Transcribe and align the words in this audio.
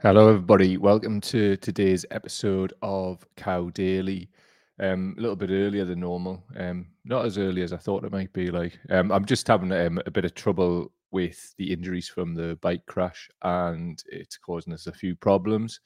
Hello, 0.00 0.28
everybody. 0.28 0.76
Welcome 0.76 1.20
to 1.22 1.56
today's 1.56 2.06
episode 2.12 2.72
of 2.82 3.26
Cow 3.34 3.70
Daily. 3.70 4.30
Um, 4.78 5.16
a 5.18 5.20
little 5.20 5.34
bit 5.34 5.50
earlier 5.50 5.84
than 5.84 5.98
normal. 5.98 6.44
Um, 6.56 6.86
not 7.04 7.24
as 7.24 7.36
early 7.36 7.62
as 7.62 7.72
I 7.72 7.78
thought 7.78 8.04
it 8.04 8.12
might 8.12 8.32
be. 8.32 8.52
Like, 8.52 8.78
um, 8.90 9.10
I'm 9.10 9.24
just 9.24 9.48
having 9.48 9.72
um, 9.72 10.00
a 10.06 10.10
bit 10.12 10.24
of 10.24 10.36
trouble 10.36 10.92
with 11.10 11.52
the 11.58 11.72
injuries 11.72 12.08
from 12.08 12.32
the 12.32 12.56
bike 12.62 12.86
crash, 12.86 13.28
and 13.42 14.00
it's 14.06 14.38
causing 14.38 14.72
us 14.72 14.86
a 14.86 14.92
few 14.92 15.16
problems. 15.16 15.80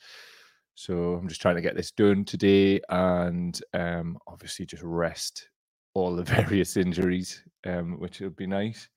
So 0.74 1.14
I'm 1.14 1.26
just 1.26 1.40
trying 1.40 1.56
to 1.56 1.62
get 1.62 1.74
this 1.74 1.90
done 1.90 2.26
today, 2.26 2.82
and 2.90 3.58
um, 3.72 4.18
obviously 4.26 4.66
just 4.66 4.82
rest 4.82 5.48
all 5.94 6.14
the 6.14 6.22
various 6.44 6.76
injuries, 6.76 7.42
um, 7.64 7.98
which 7.98 8.20
would 8.20 8.36
be 8.36 8.46
nice. 8.46 8.90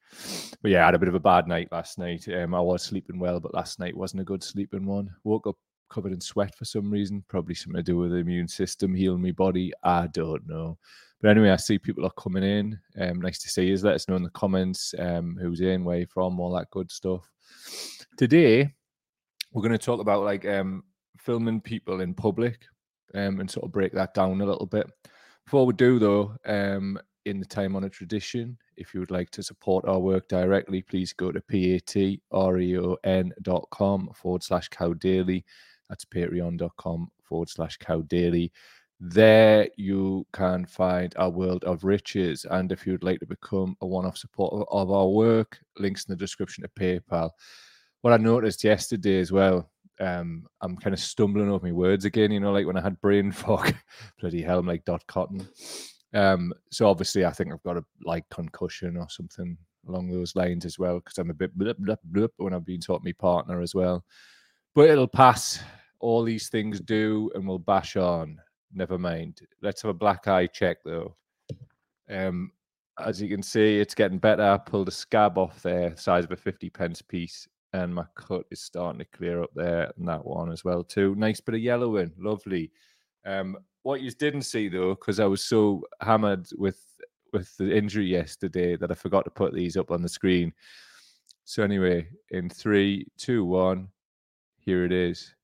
But 0.61 0.71
yeah, 0.71 0.84
I 0.84 0.86
had 0.86 0.95
a 0.95 1.00
bit 1.00 1.09
of 1.09 1.16
a 1.16 1.20
bad 1.20 1.47
night 1.47 1.70
last 1.71 1.97
night. 1.97 2.27
Um, 2.27 2.54
I 2.55 2.61
was 2.61 2.84
sleeping 2.84 3.20
well, 3.20 3.39
but 3.39 3.54
last 3.54 3.79
night 3.79 3.95
wasn't 3.95 4.21
a 4.21 4.25
good 4.25 4.43
sleeping 4.43 4.86
one. 4.86 5.14
Woke 5.23 5.47
up 5.47 5.57
covered 5.89 6.14
in 6.14 6.21
sweat 6.21 6.56
for 6.56 6.65
some 6.65 6.89
reason, 6.89 7.23
probably 7.28 7.56
something 7.56 7.78
to 7.78 7.83
do 7.83 7.97
with 7.97 8.11
the 8.11 8.18
immune 8.18 8.47
system 8.47 8.93
healing 8.93 9.21
my 9.21 9.32
body. 9.32 9.71
I 9.83 10.07
don't 10.07 10.47
know. 10.47 10.78
But 11.21 11.32
anyway, 11.32 11.51
I 11.51 11.56
see 11.56 11.79
people 11.79 12.06
are 12.06 12.11
coming 12.11 12.43
in. 12.43 12.79
Um, 13.00 13.21
nice 13.21 13.39
to 13.39 13.50
see 13.50 13.65
you. 13.65 13.78
Let 13.78 13.96
us 13.96 14.07
know 14.07 14.15
in 14.15 14.23
the 14.23 14.29
comments 14.32 14.93
um, 15.00 15.37
who's 15.42 15.61
in, 15.61 15.83
where 15.83 16.00
you're 16.00 16.07
from, 16.07 16.39
all 16.39 16.54
that 16.54 16.70
good 16.71 16.92
stuff. 16.92 17.29
Today, 18.18 18.73
we're 19.51 19.61
going 19.61 19.71
to 19.71 19.78
talk 19.78 20.01
about 20.01 20.23
like 20.23 20.45
um, 20.45 20.84
filming 21.18 21.61
people 21.61 22.01
in 22.01 22.14
public 22.14 22.65
um, 23.14 23.39
and 23.39 23.50
sort 23.50 23.65
of 23.65 23.71
break 23.71 23.93
that 23.93 24.14
down 24.14 24.42
a 24.42 24.45
little 24.45 24.65
bit. 24.65 24.87
Before 25.45 25.65
we 25.65 25.73
do, 25.73 26.00
though, 26.00 26.36
um, 26.45 27.00
in 27.25 27.39
the 27.39 27.45
time 27.45 27.75
honored 27.75 27.93
tradition, 27.93 28.57
if 28.78 28.93
you 28.93 29.00
would 29.00 29.11
like 29.11 29.29
to 29.32 29.43
support 29.43 29.86
our 29.86 30.00
work 30.00 30.28
directly, 30.28 30.82
please 30.82 31.14
go 31.14 31.32
to 31.32 31.42
patreon.com 31.42 32.20
forward 34.14 34.44
slash 34.44 34.67
cow 34.70 34.94
daily. 34.94 35.45
That's 35.89 36.06
patreon.com 36.06 37.11
forward 37.23 37.50
slash 37.50 37.78
cow 37.78 38.02
daily. 38.02 38.52
There 39.00 39.68
you 39.76 40.26
can 40.31 40.66
find 40.66 41.14
our 41.18 41.30
world 41.30 41.64
of 41.66 41.84
riches. 41.84 42.46
And 42.50 42.72
if 42.72 42.88
you'd 42.88 43.03
like 43.03 43.20
to 43.20 43.26
become 43.26 43.76
a 43.81 43.88
one 43.88 44.06
off 44.06 44.18
supporter 44.18 44.64
of 44.72 44.90
our 44.92 45.08
work, 45.08 45.59
links 45.78 46.06
in 46.06 46.14
the 46.14 46.18
description 46.18 46.64
to 46.64 46.70
PayPal. 46.70 47.31
What 48.02 48.14
I 48.14 48.18
noticed 48.18 48.64
yesterday 48.64 49.20
as 49.20 49.31
well, 49.31 49.70
um, 50.00 50.46
I'm 50.62 50.78
kind 50.78 50.94
of 50.94 51.00
stumbling 51.00 51.50
over 51.50 51.66
my 51.66 51.72
words 51.72 52.06
again, 52.06 52.31
you 52.31 52.40
know, 52.40 52.52
like 52.52 52.66
when 52.66 52.78
I 52.78 52.81
had 52.81 53.02
brain 53.02 53.31
fog, 53.34 53.73
bloody 54.20 54.42
hell, 54.42 54.59
I'm 54.59 54.68
like 54.68 54.86
Dot 54.86 55.06
Cotton. 55.08 55.48
Um, 56.14 56.53
so 56.72 56.88
obviously, 56.88 57.25
I 57.25 57.31
think 57.31 57.52
I've 57.52 57.64
got 57.64 57.78
a 57.78 57.84
like 58.03 58.23
concussion 58.30 58.98
or 58.98 59.09
something 59.09 59.58
along 59.88 60.09
those 60.09 60.36
lines 60.36 60.66
as 60.66 60.80
well, 60.80 61.00
because 61.00 61.17
I'm 61.17 61.30
a 61.30 61.34
bit 61.34 61.58
blip, 61.58 61.78
blip, 61.78 62.00
blip 62.06 62.31
when 62.38 62.53
I've 62.53 62.66
been 62.66 62.81
taught 62.81 63.03
my 63.03 63.12
partner 63.14 63.62
as 63.62 63.75
well. 63.75 64.03
But 64.73 64.89
it'll 64.89 65.08
pass. 65.08 65.62
All 66.00 66.23
these 66.23 66.50
things 66.50 66.80
do, 66.81 67.31
and 67.34 67.47
we'll 67.47 67.58
bash 67.58 67.95
on. 67.95 68.38
Never 68.73 68.97
mind. 68.97 69.39
Let's 69.62 69.81
have 69.81 69.89
a 69.89 69.94
black 69.94 70.28
eye 70.28 70.47
check 70.47 70.78
though. 70.84 71.16
Um, 72.09 72.52
as 73.00 73.22
you 73.22 73.30
can 73.30 73.42
see, 73.42 73.80
it's 73.80 73.95
getting 73.95 74.19
better. 74.19 74.44
I 74.44 74.58
pulled 74.58 74.88
a 74.88 74.92
scab 74.92 75.38
off 75.38 75.62
there, 75.62 75.95
size 75.97 76.25
of 76.25 76.31
a 76.31 76.36
50 76.36 76.69
pence 76.69 77.02
piece, 77.02 77.47
and 77.73 77.94
my 77.94 78.06
cut 78.16 78.45
is 78.52 78.62
starting 78.62 79.00
to 79.00 79.17
clear 79.17 79.42
up 79.42 79.52
there, 79.56 79.92
and 79.97 80.08
that 80.08 80.25
one 80.25 80.52
as 80.52 80.64
well 80.64 80.84
too. 80.84 81.16
Nice 81.16 81.42
bit 81.42 81.56
of 81.56 81.62
yellow 81.62 81.97
in, 81.97 82.12
lovely. 82.17 82.72
Um, 83.25 83.58
what 83.86 84.02
you 84.02 84.09
didn't 84.09 84.41
see 84.41 84.67
though, 84.67 84.95
because 84.95 85.19
I 85.19 85.25
was 85.25 85.44
so 85.44 85.83
hammered 86.02 86.47
with 86.58 86.83
with 87.31 87.55
the 87.58 87.75
injury 87.75 88.08
yesterday 88.08 88.75
that 88.78 88.89
I 88.89 88.95
forgot 88.95 89.25
to 89.25 89.30
put 89.31 89.53
these 89.53 89.78
up 89.78 89.91
on 89.91 90.02
the 90.02 90.09
screen. 90.09 90.53
So 91.44 91.61
anyway, 91.61 92.08
in 92.31 92.50
three, 92.50 93.06
two, 93.17 93.45
one, 93.45 93.89
here 94.58 94.86
it 94.86 94.91
is. 94.91 95.36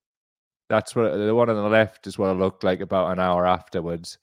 That's 0.70 0.96
what 0.96 1.16
the 1.16 1.36
one 1.36 1.52
on 1.52 1.56
the 1.56 1.70
left 1.70 2.08
is 2.08 2.18
what 2.18 2.32
it 2.32 2.40
looked 2.40 2.64
like 2.64 2.80
about 2.80 3.12
an 3.12 3.20
hour 3.20 3.46
afterwards, 3.46 4.18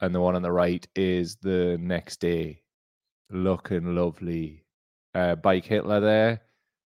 and 0.00 0.12
the 0.12 0.20
one 0.20 0.34
on 0.34 0.42
the 0.42 0.50
right 0.50 0.84
is 0.96 1.36
the 1.36 1.78
next 1.80 2.16
day. 2.16 2.62
Looking 3.30 3.94
lovely. 3.94 4.64
Uh, 5.14 5.36
bike 5.36 5.66
Hitler 5.66 6.00
there. 6.00 6.40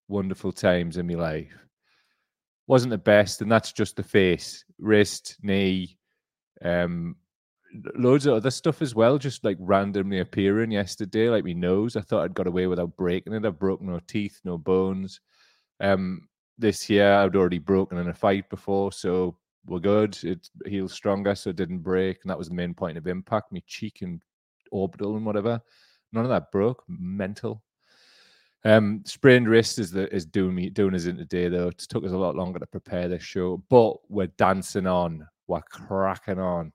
Wonderful 0.09 0.53
times 0.53 0.99
in 0.99 1.07
my 1.07 1.15
life. 1.15 1.57
Wasn't 2.67 2.91
the 2.91 2.99
best, 2.99 3.41
and 3.41 3.51
that's 3.51 3.73
just 3.73 3.97
the 3.97 4.03
face, 4.03 4.63
wrist, 4.79 5.37
knee, 5.41 5.97
um, 6.63 7.17
loads 7.95 8.27
of 8.27 8.35
other 8.35 8.51
stuff 8.51 8.83
as 8.83 8.95
well, 8.95 9.19
just 9.19 9.45
like 9.45 9.57
randomly 9.61 10.21
appearing 10.21 10.71
yesterday, 10.71 11.29
like 11.29 11.45
my 11.45 11.53
nose. 11.53 11.97
I 11.97 12.01
thought 12.01 12.25
I'd 12.25 12.35
got 12.35 12.47
away 12.47 12.67
without 12.67 12.97
breaking 12.97 13.35
it. 13.35 13.45
I've 13.45 13.59
broken 13.59 13.89
no 13.89 14.01
teeth, 14.07 14.41
no 14.45 14.59
bones. 14.59 15.21
Um, 15.81 16.29
this 16.59 16.89
year 16.89 17.13
I'd 17.13 17.37
already 17.37 17.59
broken 17.59 17.99
in 17.99 18.09
a 18.09 18.15
fight 18.15 18.49
before, 18.49 18.93
so 18.93 19.37
we're 19.67 19.81
good. 19.81 20.17
It 20.23 20.49
heals 20.67 20.93
stronger, 20.93 21.35
so 21.35 21.51
it 21.51 21.57
didn't 21.57 21.81
break, 21.81 22.19
and 22.23 22.31
that 22.31 22.39
was 22.39 22.49
the 22.49 22.55
main 22.55 22.75
point 22.75 22.97
of 22.97 23.07
impact. 23.07 23.53
My 23.53 23.63
cheek 23.67 24.03
and 24.03 24.23
orbital 24.71 25.17
and 25.17 25.27
whatever. 25.27 25.61
None 26.13 26.25
of 26.25 26.31
that 26.31 26.51
broke. 26.53 26.83
Mental. 26.89 27.63
Um, 28.65 29.03
sprained 29.05 29.49
wrist 29.49 29.79
is 29.79 29.93
the 29.93 30.13
is 30.13 30.27
doing 30.27 30.55
me 30.55 30.71
doing 30.71 30.95
us 30.95 31.05
in 31.05 31.17
today 31.17 31.49
though. 31.49 31.69
It 31.69 31.79
took 31.79 32.05
us 32.05 32.13
a 32.13 32.17
lot 32.17 32.35
longer 32.35 32.59
to 32.59 32.67
prepare 32.67 33.07
this 33.07 33.23
show, 33.23 33.63
but 33.69 33.99
we're 34.11 34.27
dancing 34.27 34.87
on. 34.87 35.27
We're 35.47 35.61
cracking 35.63 36.39
on. 36.39 36.73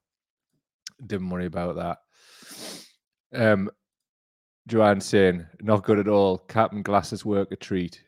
Didn't 1.06 1.30
worry 1.30 1.46
about 1.46 1.76
that. 1.76 1.98
Um, 3.34 3.70
Joanne 4.68 5.02
saying, 5.02 5.46
not 5.62 5.84
good 5.84 6.00
at 6.00 6.08
all. 6.08 6.38
Captain 6.38 6.82
glasses 6.82 7.26
work 7.26 7.52
a 7.52 7.56
treat. 7.56 8.04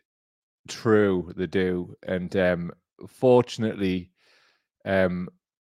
True, 0.68 1.32
they 1.36 1.46
do. 1.46 1.94
And 2.06 2.34
um, 2.36 2.72
fortunately, 3.08 4.10
um, 4.84 5.28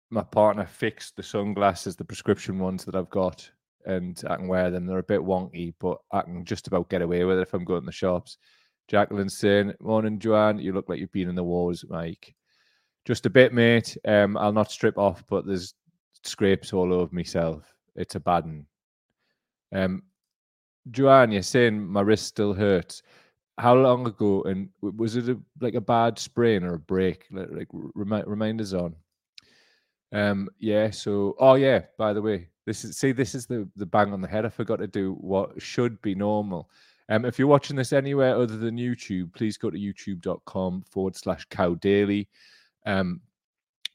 my 0.09 0.23
partner 0.23 0.65
fixed 0.65 1.15
the 1.15 1.23
sunglasses, 1.23 1.95
the 1.95 2.05
prescription 2.05 2.59
ones 2.59 2.85
that 2.85 2.95
I've 2.95 3.09
got, 3.09 3.49
and 3.85 4.21
I 4.29 4.35
can 4.35 4.47
wear 4.47 4.69
them. 4.69 4.85
They're 4.85 4.99
a 4.99 5.03
bit 5.03 5.21
wonky, 5.21 5.73
but 5.79 5.97
I 6.11 6.21
can 6.21 6.45
just 6.45 6.67
about 6.67 6.89
get 6.89 7.01
away 7.01 7.23
with 7.23 7.39
it 7.39 7.43
if 7.43 7.53
I'm 7.53 7.65
going 7.65 7.81
to 7.81 7.85
the 7.85 7.91
shops. 7.91 8.37
Jacqueline 8.87 9.29
saying, 9.29 9.73
Morning, 9.79 10.19
Joanne. 10.19 10.59
You 10.59 10.73
look 10.73 10.89
like 10.89 10.99
you've 10.99 11.11
been 11.11 11.29
in 11.29 11.35
the 11.35 11.43
wars, 11.43 11.83
Mike. 11.89 12.35
Just 13.05 13.27
a 13.27 13.29
bit, 13.29 13.53
mate. 13.53 13.97
Um, 14.05 14.35
I'll 14.35 14.51
not 14.51 14.71
strip 14.71 14.97
off, 14.97 15.23
but 15.29 15.45
there's 15.45 15.75
scrapes 16.23 16.73
all 16.73 16.91
over 16.91 17.13
myself. 17.13 17.63
It's 17.95 18.15
a 18.15 18.19
bad 18.19 18.45
one. 18.45 18.65
Um, 19.73 20.03
Joanne, 20.89 21.31
you're 21.31 21.43
saying 21.43 21.85
my 21.85 22.01
wrist 22.01 22.25
still 22.25 22.53
hurts. 22.53 23.03
How 23.57 23.75
long 23.75 24.07
ago? 24.07 24.43
And 24.43 24.69
was 24.81 25.15
it 25.15 25.29
a, 25.29 25.39
like 25.61 25.75
a 25.75 25.81
bad 25.81 26.17
sprain 26.17 26.63
or 26.63 26.73
a 26.73 26.79
break? 26.79 27.27
Like, 27.31 27.49
like 27.51 27.67
remind, 27.71 28.27
remind 28.27 28.59
us 28.59 28.73
on. 28.73 28.95
Um, 30.11 30.49
yeah. 30.59 30.89
So, 30.89 31.35
oh 31.39 31.55
yeah. 31.55 31.83
By 31.97 32.11
the 32.11 32.21
way, 32.21 32.49
this 32.65 32.83
is 32.83 32.97
see, 32.97 33.11
this 33.11 33.35
is 33.35 33.45
the 33.45 33.69
the 33.75 33.85
bang 33.85 34.13
on 34.13 34.21
the 34.21 34.27
head. 34.27 34.45
I 34.45 34.49
forgot 34.49 34.77
to 34.77 34.87
do 34.87 35.13
what 35.13 35.61
should 35.61 36.01
be 36.01 36.15
normal. 36.15 36.69
Um, 37.07 37.23
if 37.23 37.37
you're 37.37 37.47
watching 37.47 37.75
this 37.75 37.93
anywhere 37.93 38.35
other 38.35 38.57
than 38.57 38.77
YouTube, 38.77 39.33
please 39.33 39.57
go 39.57 39.69
to 39.69 39.77
youtube.com 39.77 40.83
forward 40.89 41.15
slash 41.15 41.45
cow 41.51 41.75
daily 41.75 42.27
um, 42.85 43.21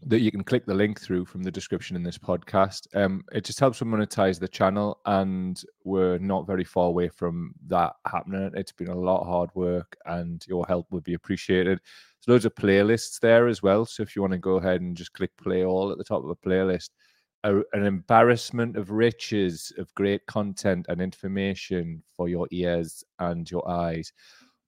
that 0.06 0.20
you 0.20 0.30
can 0.30 0.42
click 0.42 0.64
the 0.64 0.74
link 0.74 1.00
through 1.00 1.26
from 1.26 1.42
the 1.42 1.50
description 1.50 1.94
in 1.94 2.02
this 2.02 2.16
podcast. 2.16 2.86
Um, 2.94 3.22
it 3.32 3.44
just 3.44 3.60
helps 3.60 3.78
to 3.78 3.84
monetize 3.84 4.38
the 4.38 4.48
channel, 4.48 4.98
and 5.04 5.62
we're 5.84 6.18
not 6.18 6.46
very 6.46 6.64
far 6.64 6.86
away 6.86 7.08
from 7.08 7.52
that 7.66 7.92
happening. 8.06 8.50
It's 8.54 8.72
been 8.72 8.88
a 8.88 8.98
lot 8.98 9.20
of 9.20 9.26
hard 9.26 9.50
work, 9.54 9.96
and 10.06 10.44
your 10.48 10.64
help 10.66 10.86
would 10.90 11.04
be 11.04 11.14
appreciated. 11.14 11.78
There's 11.78 12.32
loads 12.32 12.44
of 12.44 12.54
playlists 12.54 13.20
there 13.20 13.46
as 13.46 13.62
well. 13.62 13.84
So 13.84 14.02
if 14.02 14.16
you 14.16 14.22
want 14.22 14.32
to 14.32 14.38
go 14.38 14.56
ahead 14.56 14.80
and 14.80 14.96
just 14.96 15.12
click 15.12 15.30
play 15.36 15.64
all 15.64 15.90
at 15.92 15.98
the 15.98 16.04
top 16.04 16.24
of 16.24 16.30
a 16.30 16.36
playlist, 16.36 16.90
a, 17.44 17.58
an 17.72 17.84
embarrassment 17.84 18.76
of 18.76 18.90
riches 18.90 19.72
of 19.78 19.94
great 19.94 20.24
content 20.26 20.86
and 20.88 21.00
information 21.00 22.02
for 22.16 22.28
your 22.28 22.46
ears 22.50 23.04
and 23.18 23.50
your 23.50 23.68
eyes. 23.68 24.12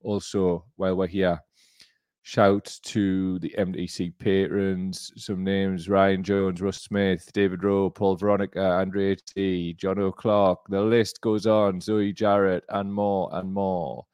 Also, 0.03 0.65
while 0.77 0.97
we're 0.97 1.07
here, 1.07 1.39
Shout 2.25 2.79
to 2.85 3.41
the 3.41 3.53
MTC 3.59 4.13
patrons. 4.19 5.13
Some 5.17 5.43
names 5.43 5.89
Ryan 5.89 6.23
Jones, 6.23 6.63
Russ 6.63 6.81
Smith, 6.81 7.29
David 7.33 7.65
Rowe, 7.65 7.91
Paul 7.91 8.15
Veronica, 8.15 8.65
Andre 8.65 9.17
T, 9.17 9.75
John 9.75 9.99
O'Clock. 9.99 10.69
The 10.69 10.81
list 10.81 11.21
goes 11.21 11.47
on. 11.47 11.81
Zoe 11.81 12.13
Jarrett, 12.13 12.65
and 12.69 12.93
more 12.95 13.29
and 13.33 13.53
more. 13.53 14.07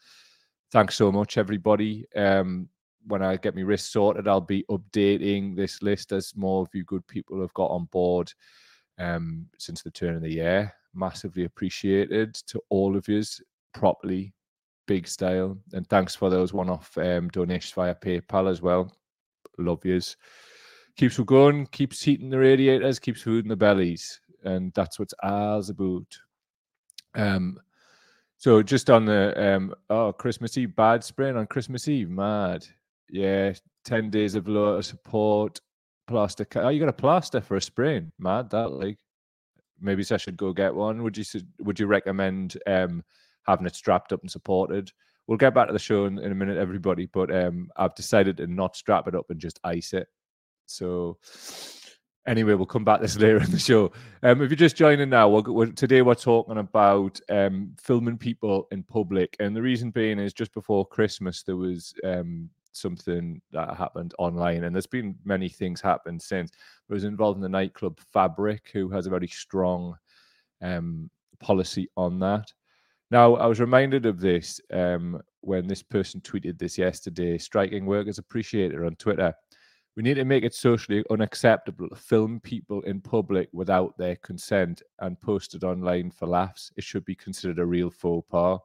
Thanks 0.72 0.94
so 0.94 1.12
much, 1.12 1.36
everybody. 1.36 2.06
Um, 2.16 2.70
when 3.06 3.22
I 3.22 3.36
get 3.36 3.54
my 3.54 3.60
wrist 3.60 3.92
sorted, 3.92 4.26
I'll 4.26 4.40
be 4.40 4.64
updating 4.70 5.54
this 5.54 5.82
list 5.82 6.12
as 6.12 6.34
more 6.34 6.62
of 6.62 6.68
you 6.72 6.84
good 6.84 7.06
people 7.08 7.40
have 7.42 7.54
got 7.54 7.70
on 7.70 7.86
board 7.86 8.32
um, 8.98 9.46
since 9.58 9.82
the 9.82 9.90
turn 9.90 10.16
of 10.16 10.22
the 10.22 10.32
year. 10.32 10.72
Massively 10.94 11.44
appreciated 11.44 12.34
to 12.46 12.60
all 12.70 12.96
of 12.96 13.06
you 13.06 13.22
properly 13.74 14.32
big 14.88 15.06
style. 15.06 15.56
And 15.72 15.86
thanks 15.88 16.16
for 16.16 16.30
those 16.30 16.52
one 16.52 16.68
off 16.68 16.98
um, 16.98 17.28
donations 17.28 17.72
via 17.72 17.94
PayPal 17.94 18.50
as 18.50 18.60
well. 18.60 18.92
Love 19.58 19.84
yous. 19.84 20.16
Keeps 20.96 21.20
us 21.20 21.24
going, 21.26 21.66
keeps 21.66 22.02
heating 22.02 22.30
the 22.30 22.38
radiators, 22.38 22.98
keeps 22.98 23.22
food 23.22 23.44
in 23.44 23.48
the 23.48 23.56
bellies. 23.56 24.20
And 24.42 24.72
that's 24.74 24.98
what's 24.98 25.14
ours 25.22 25.70
about. 25.70 26.06
Um, 27.14 27.60
so 28.38 28.62
just 28.62 28.90
on 28.90 29.04
the 29.04 29.54
um, 29.54 29.74
oh 29.90 30.12
Christmas 30.12 30.56
Eve 30.56 30.74
bad 30.74 31.04
sprain 31.04 31.36
on 31.36 31.46
Christmas 31.46 31.86
Eve, 31.86 32.08
mad. 32.08 32.64
Yeah, 33.10 33.52
10 33.84 34.10
days 34.10 34.34
of 34.34 34.48
low 34.48 34.80
support. 34.80 35.60
Plaster. 36.06 36.46
Oh, 36.56 36.70
you 36.70 36.80
got 36.80 36.88
a 36.88 36.92
plaster 36.92 37.40
for 37.40 37.56
a 37.56 37.60
sprain. 37.60 38.10
Mad 38.18 38.48
that 38.50 38.70
like. 38.70 38.98
Maybe 39.80 40.02
I 40.10 40.16
should 40.16 40.38
go 40.38 40.52
get 40.52 40.74
one. 40.74 41.02
Would 41.02 41.18
you 41.18 41.24
would 41.60 41.78
you 41.78 41.86
recommend 41.86 42.56
um, 42.66 43.04
having 43.48 43.66
it 43.66 43.74
strapped 43.74 44.12
up 44.12 44.20
and 44.20 44.30
supported? 44.30 44.92
We'll 45.26 45.38
get 45.38 45.54
back 45.54 45.66
to 45.66 45.72
the 45.72 45.78
show 45.78 46.04
in, 46.06 46.18
in 46.18 46.32
a 46.32 46.34
minute, 46.34 46.56
everybody. 46.56 47.06
But 47.06 47.34
um, 47.34 47.70
I've 47.76 47.94
decided 47.94 48.36
to 48.36 48.46
not 48.46 48.76
strap 48.76 49.08
it 49.08 49.14
up 49.14 49.30
and 49.30 49.40
just 49.40 49.58
ice 49.64 49.92
it. 49.92 50.06
So 50.66 51.18
anyway, 52.28 52.54
we'll 52.54 52.66
come 52.66 52.84
back 52.84 53.00
to 53.00 53.02
this 53.02 53.16
later 53.20 53.42
in 53.42 53.50
the 53.50 53.58
show. 53.58 53.90
Um, 54.22 54.42
if 54.42 54.50
you're 54.50 54.56
just 54.56 54.76
joining 54.76 55.10
now, 55.10 55.28
we're, 55.28 55.52
we're, 55.52 55.66
today 55.66 56.02
we're 56.02 56.14
talking 56.14 56.58
about 56.58 57.18
um, 57.30 57.74
filming 57.82 58.18
people 58.18 58.68
in 58.70 58.82
public, 58.84 59.34
and 59.40 59.56
the 59.56 59.62
reason 59.62 59.90
being 59.90 60.18
is 60.18 60.32
just 60.32 60.52
before 60.54 60.86
Christmas 60.86 61.42
there 61.42 61.56
was 61.56 61.94
um, 62.04 62.50
something 62.72 63.40
that 63.52 63.76
happened 63.76 64.14
online, 64.18 64.64
and 64.64 64.74
there's 64.74 64.86
been 64.86 65.16
many 65.24 65.48
things 65.48 65.80
happened 65.80 66.22
since. 66.22 66.50
It 66.50 66.92
was 66.92 67.04
involved 67.04 67.38
in 67.38 67.42
the 67.42 67.48
nightclub 67.48 67.98
Fabric, 68.12 68.70
who 68.72 68.88
has 68.90 69.06
a 69.06 69.10
very 69.10 69.28
strong 69.28 69.96
um, 70.62 71.10
policy 71.40 71.88
on 71.96 72.18
that. 72.20 72.52
Now, 73.10 73.36
I 73.36 73.46
was 73.46 73.60
reminded 73.60 74.04
of 74.04 74.20
this 74.20 74.60
um, 74.72 75.20
when 75.40 75.66
this 75.66 75.82
person 75.82 76.20
tweeted 76.20 76.58
this 76.58 76.76
yesterday. 76.76 77.38
Striking 77.38 77.86
workers 77.86 78.18
appreciated 78.18 78.84
on 78.84 78.96
Twitter. 78.96 79.34
We 79.96 80.02
need 80.02 80.14
to 80.14 80.24
make 80.24 80.44
it 80.44 80.54
socially 80.54 81.02
unacceptable 81.10 81.88
to 81.88 81.96
film 81.96 82.38
people 82.40 82.82
in 82.82 83.00
public 83.00 83.48
without 83.52 83.96
their 83.98 84.16
consent 84.16 84.82
and 85.00 85.20
post 85.20 85.54
it 85.54 85.64
online 85.64 86.10
for 86.10 86.28
laughs. 86.28 86.70
It 86.76 86.84
should 86.84 87.04
be 87.04 87.14
considered 87.14 87.58
a 87.58 87.66
real 87.66 87.90
faux 87.90 88.28
pas. 88.30 88.60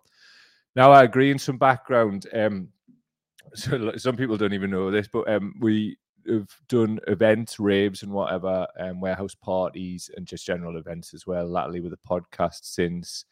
Now, 0.75 0.91
I 0.91 1.03
agree 1.03 1.31
in 1.31 1.39
some 1.39 1.57
background. 1.57 2.27
Um, 2.33 2.67
so 3.55 3.93
some 3.97 4.15
people 4.15 4.37
don't 4.37 4.53
even 4.53 4.71
know 4.71 4.91
this, 4.91 5.07
but 5.11 5.27
um, 5.29 5.55
we 5.59 5.97
have 6.27 6.49
done 6.67 6.99
events, 7.07 7.59
raves, 7.59 8.03
and 8.03 8.11
whatever, 8.11 8.67
um, 8.79 9.01
warehouse 9.01 9.35
parties, 9.35 10.09
and 10.15 10.25
just 10.25 10.45
general 10.45 10.77
events 10.77 11.13
as 11.13 11.25
well. 11.25 11.47
Latterly, 11.47 11.79
with 11.79 11.91
the 11.91 12.07
podcast 12.07 12.59
since 12.63 13.25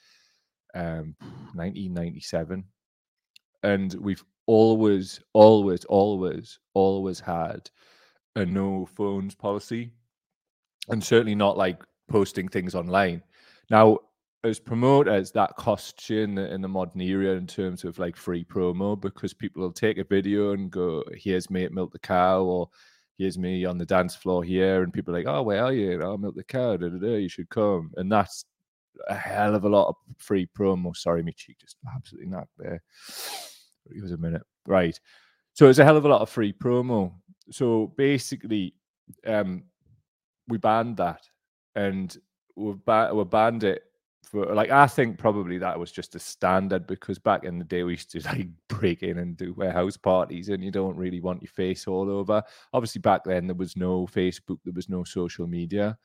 um, 0.76 1.16
1997, 1.54 2.64
and 3.64 3.94
we've 3.96 4.24
always, 4.48 5.20
always, 5.34 5.86
always, 5.86 6.60
always 6.74 7.20
had 7.20 7.70
a 8.36 8.46
no 8.46 8.86
phones 8.86 9.36
policy, 9.36 9.92
and 10.90 11.04
certainly 11.04 11.36
not 11.36 11.58
like 11.58 11.84
posting 12.10 12.48
things 12.48 12.76
online. 12.76 13.22
Now, 13.70 14.00
as 14.44 14.60
promoters, 14.60 15.32
that 15.32 15.56
costs 15.56 16.10
you 16.10 16.22
in 16.22 16.36
the 16.36 16.52
in 16.52 16.62
the 16.62 16.68
modern 16.68 17.02
era 17.02 17.36
in 17.36 17.48
terms 17.48 17.84
of 17.84 18.00
like 18.00 18.16
free 18.16 18.44
promo 18.44 19.00
because 19.00 19.34
people 19.34 19.62
will 19.62 19.72
take 19.72 19.98
a 19.98 20.04
video 20.04 20.54
and 20.54 20.72
go, 20.72 21.04
"Here's 21.16 21.50
me 21.50 21.64
at 21.64 21.74
Milk 21.74 21.92
the 21.92 22.00
Cow," 22.00 22.42
or 22.44 22.70
"Here's 23.18 23.38
me 23.38 23.66
on 23.66 23.78
the 23.78 23.86
dance 23.86 24.16
floor 24.16 24.44
here," 24.44 24.84
and 24.84 24.94
people 24.94 25.14
are 25.14 25.20
like, 25.20 25.28
"Oh, 25.28 25.44
where 25.44 25.64
are 25.64 25.74
you? 25.74 26.02
Oh, 26.02 26.18
Milk 26.18 26.36
the 26.36 26.44
Cow. 26.44 26.78
Da, 26.78 26.90
da, 26.90 26.98
da, 26.98 27.18
you 27.18 27.30
should 27.30 27.50
come." 27.50 27.92
And 27.98 28.12
that's 28.12 28.46
a 29.08 29.16
hell 29.16 29.56
of 29.56 29.64
a 29.64 29.70
lot 29.70 29.90
of 29.90 29.96
free 30.18 30.48
promo. 30.58 30.96
Sorry, 30.96 31.24
my 31.24 31.32
cheek 31.32 31.58
just 31.60 31.78
absolutely 31.96 32.30
knocked 32.30 32.58
there. 32.58 32.82
It 33.90 34.02
was 34.02 34.12
a 34.12 34.18
minute, 34.18 34.44
right? 34.68 35.00
So 35.54 35.70
it's 35.70 35.80
a 35.80 35.84
hell 35.84 35.98
of 35.98 36.06
a 36.06 36.10
lot 36.10 36.22
of 36.22 36.30
free 36.30 36.54
promo. 36.54 37.14
So 37.50 37.94
basically, 37.98 38.76
um, 39.26 39.64
we 40.48 40.58
banned 40.58 40.98
that, 40.98 41.22
and 41.76 42.16
we've, 42.56 42.84
ba- 42.86 43.12
we 43.14 43.24
banned 43.24 43.64
it 43.64 43.84
for 44.32 44.54
like 44.56 44.70
I 44.70 44.88
think 44.88 45.18
probably 45.18 45.58
that 45.58 45.78
was 45.78 45.92
just 45.92 46.16
a 46.16 46.20
standard 46.20 46.88
because 46.88 47.20
back 47.20 47.44
in 47.44 47.60
the 47.60 47.66
day 47.66 47.84
we 47.84 47.94
used 47.94 48.12
to 48.12 48.22
like 48.26 48.48
break 48.70 49.04
in 49.04 49.18
and 49.18 49.36
do 49.36 49.54
warehouse 49.54 49.98
parties 49.98 50.50
and 50.50 50.64
you 50.64 50.72
don't 50.72 50.96
really 50.96 51.20
want 51.20 51.42
your 51.42 51.50
face 51.50 51.88
all 51.88 52.10
over. 52.10 52.42
Obviously 52.74 53.02
back 53.02 53.24
then 53.26 53.48
there 53.48 53.56
was 53.56 53.76
no 53.76 54.08
Facebook, 54.08 54.60
there 54.64 54.74
was 54.74 54.90
no 54.90 55.04
social 55.04 55.48
media. 55.48 55.98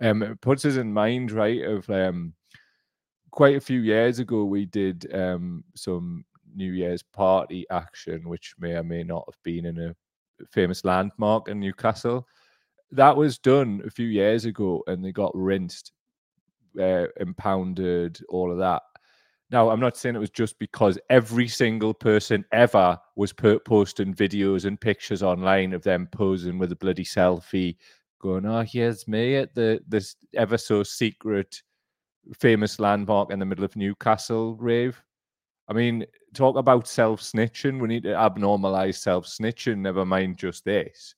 Um 0.00 0.22
it 0.22 0.40
puts 0.40 0.64
us 0.64 0.76
in 0.76 0.92
mind, 0.92 1.32
right, 1.32 1.62
of 1.64 1.88
um 1.90 2.34
quite 3.30 3.56
a 3.56 3.60
few 3.60 3.80
years 3.80 4.18
ago 4.18 4.44
we 4.44 4.66
did 4.66 5.12
um 5.14 5.64
some 5.74 6.24
New 6.54 6.72
Year's 6.72 7.02
party 7.02 7.66
action, 7.70 8.28
which 8.28 8.54
may 8.58 8.72
or 8.72 8.82
may 8.82 9.02
not 9.02 9.24
have 9.26 9.38
been 9.42 9.66
in 9.66 9.78
a 9.78 9.94
famous 10.52 10.84
landmark 10.84 11.48
in 11.48 11.60
Newcastle. 11.60 12.26
That 12.90 13.16
was 13.16 13.38
done 13.38 13.82
a 13.84 13.90
few 13.90 14.06
years 14.06 14.44
ago 14.44 14.82
and 14.86 15.04
they 15.04 15.12
got 15.12 15.32
rinsed 15.34 15.92
uh, 16.80 17.06
impounded, 17.20 18.20
all 18.28 18.50
of 18.50 18.58
that. 18.58 18.82
Now, 19.50 19.70
I'm 19.70 19.80
not 19.80 19.96
saying 19.96 20.16
it 20.16 20.20
was 20.20 20.30
just 20.30 20.58
because 20.58 20.98
every 21.08 21.46
single 21.46 21.94
person 21.94 22.44
ever 22.52 22.98
was 23.14 23.32
posting 23.32 24.12
videos 24.14 24.64
and 24.64 24.80
pictures 24.80 25.22
online 25.22 25.72
of 25.72 25.82
them 25.82 26.08
posing 26.10 26.58
with 26.58 26.72
a 26.72 26.76
bloody 26.76 27.04
selfie, 27.04 27.76
going, 28.26 28.46
"Oh, 28.46 28.62
here's 28.62 29.08
me 29.08 29.36
at 29.36 29.54
the 29.54 29.80
this 29.86 30.16
ever 30.34 30.58
so 30.58 30.82
secret, 30.82 31.62
famous 32.38 32.78
landmark 32.80 33.30
in 33.32 33.38
the 33.38 33.46
middle 33.46 33.64
of 33.64 33.76
Newcastle 33.76 34.56
rave." 34.56 35.02
I 35.68 35.72
mean, 35.72 36.06
talk 36.34 36.56
about 36.56 36.88
self 36.88 37.20
snitching. 37.22 37.80
We 37.80 37.88
need 37.88 38.04
to 38.04 38.14
abnormalize 38.14 39.00
self 39.00 39.26
snitching. 39.26 39.78
Never 39.78 40.04
mind 40.04 40.38
just 40.38 40.64
this 40.64 41.14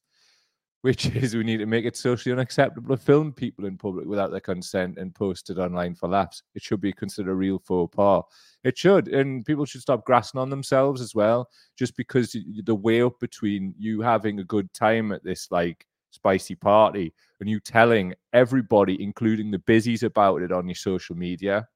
which 0.82 1.06
is 1.16 1.34
we 1.34 1.44
need 1.44 1.58
to 1.58 1.66
make 1.66 1.84
it 1.84 1.96
socially 1.96 2.32
unacceptable 2.32 2.96
to 2.96 3.02
film 3.02 3.32
people 3.32 3.66
in 3.66 3.76
public 3.76 4.06
without 4.06 4.31
their 4.31 4.40
consent 4.40 4.99
and 4.99 5.14
post 5.14 5.50
it 5.50 5.58
online 5.58 5.94
for 5.94 6.08
laughs. 6.08 6.43
It 6.55 6.62
should 6.62 6.81
be 6.81 6.93
considered 6.93 7.32
a 7.32 7.34
real 7.34 7.58
faux 7.58 7.94
pas. 7.94 8.22
It 8.64 8.76
should, 8.76 9.08
and 9.08 9.44
people 9.44 9.64
should 9.64 9.82
stop 9.82 10.05
grassing 10.05 10.40
on 10.40 10.50
themselves 10.50 11.00
as 11.00 11.14
well, 11.14 11.49
just 11.76 11.96
because 11.96 12.37
the 12.64 12.75
way 12.75 13.02
up 13.02 13.19
between 13.20 13.75
you 13.78 14.00
having 14.00 14.40
a 14.40 14.44
good 14.44 14.72
time 14.75 15.12
at 15.12 15.25
this 15.25 15.49
like 15.50 15.87
spicy 16.10 16.55
party 16.55 17.12
and 17.40 17.49
you 17.49 17.60
telling 17.60 18.14
everybody, 18.32 19.02
including 19.02 19.50
the 19.50 19.58
busies, 19.60 20.02
about 20.02 20.43
it 20.43 20.52
on 20.52 20.66
your 20.66 20.75
social 20.75 21.16
media. 21.16 21.69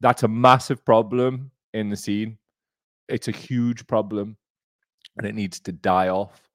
That's 0.00 0.22
a 0.22 0.28
massive 0.28 0.84
problem 0.84 1.50
in 1.74 1.90
the 1.90 1.96
scene. 1.96 2.38
It's 3.08 3.28
a 3.28 3.32
huge 3.32 3.86
problem, 3.86 4.36
and 5.16 5.26
it 5.26 5.34
needs 5.34 5.60
to 5.60 5.72
die 5.72 6.08
off 6.08 6.46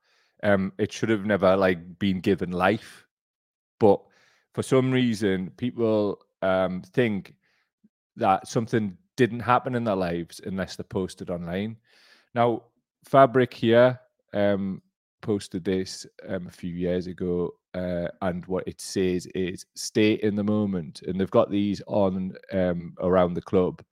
um, 0.43 0.73
it 0.77 0.91
should 0.91 1.09
have 1.09 1.25
never 1.25 1.55
like 1.55 1.99
been 1.99 2.19
given 2.19 2.51
life, 2.51 3.05
but 3.79 4.01
for 4.53 4.63
some 4.63 4.91
reason, 4.91 5.51
people 5.57 6.19
um, 6.41 6.81
think 6.93 7.35
that 8.15 8.47
something 8.47 8.97
didn't 9.17 9.39
happen 9.39 9.75
in 9.75 9.83
their 9.83 9.95
lives 9.95 10.41
unless 10.43 10.75
they're 10.75 10.83
posted 10.83 11.29
online. 11.29 11.77
Now, 12.33 12.63
Fabric 13.05 13.53
here 13.53 13.99
um, 14.33 14.81
posted 15.21 15.63
this 15.63 16.05
um, 16.27 16.47
a 16.47 16.51
few 16.51 16.73
years 16.73 17.07
ago, 17.07 17.51
uh, 17.73 18.07
and 18.21 18.45
what 18.47 18.67
it 18.67 18.81
says 18.81 19.25
is 19.27 19.65
"stay 19.75 20.13
in 20.13 20.35
the 20.35 20.43
moment," 20.43 21.01
and 21.03 21.19
they've 21.19 21.29
got 21.31 21.49
these 21.49 21.81
on 21.87 22.33
um, 22.51 22.95
around 22.99 23.33
the 23.33 23.41
club. 23.41 23.83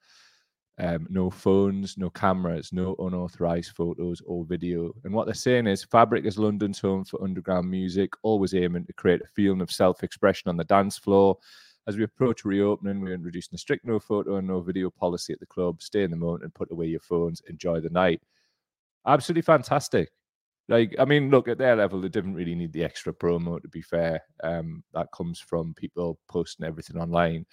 Um, 0.82 1.08
no 1.10 1.30
phones, 1.30 1.98
no 1.98 2.10
cameras, 2.10 2.72
no 2.72 2.96
unauthorized 3.00 3.76
photos 3.76 4.22
or 4.26 4.46
video. 4.46 4.94
And 5.04 5.14
what 5.14 5.26
they're 5.26 5.34
saying 5.34 5.68
is 5.68 5.84
Fabric 5.84 6.26
is 6.26 6.38
London's 6.38 6.80
home 6.80 7.04
for 7.04 7.22
underground 7.22 7.70
music, 7.70 8.12
always 8.24 8.54
aiming 8.54 8.86
to 8.86 8.94
create 8.94 9.22
a 9.22 9.28
feeling 9.28 9.60
of 9.60 9.72
self 9.72 10.04
expression 10.04 10.50
on 10.50 10.56
the 10.56 10.64
dance 10.64 10.98
floor. 10.98 11.38
As 11.88 11.98
we 11.98 12.04
approach 12.04 12.46
reopening, 12.46 13.02
we're 13.02 13.14
introducing 13.14 13.56
a 13.56 13.58
strict 13.58 13.84
no 13.84 14.00
photo 14.00 14.38
and 14.38 14.48
no 14.48 14.62
video 14.62 14.90
policy 14.90 15.34
at 15.34 15.40
the 15.42 15.46
club. 15.48 15.82
Stay 15.82 16.04
in 16.04 16.12
the 16.12 16.18
moment 16.18 16.44
and 16.44 16.54
put 16.54 16.72
away 16.72 16.86
your 16.86 17.00
phones. 17.02 17.42
Enjoy 17.50 17.80
the 17.82 17.90
night. 17.90 18.22
Absolutely 19.06 19.42
fantastic. 19.42 20.12
Like, 20.70 20.96
I 20.98 21.04
mean, 21.04 21.30
look 21.30 21.50
at 21.50 21.58
their 21.58 21.76
level, 21.76 22.00
they 22.00 22.08
didn't 22.08 22.36
really 22.36 22.56
need 22.56 22.72
the 22.72 22.86
extra 22.86 23.12
promo, 23.12 23.62
to 23.62 23.68
be 23.68 23.82
fair. 23.82 24.22
Um, 24.44 24.84
that 24.94 25.12
comes 25.12 25.40
from 25.40 25.74
people 25.74 26.20
posting 26.30 26.66
everything 26.66 27.02
online. 27.02 27.46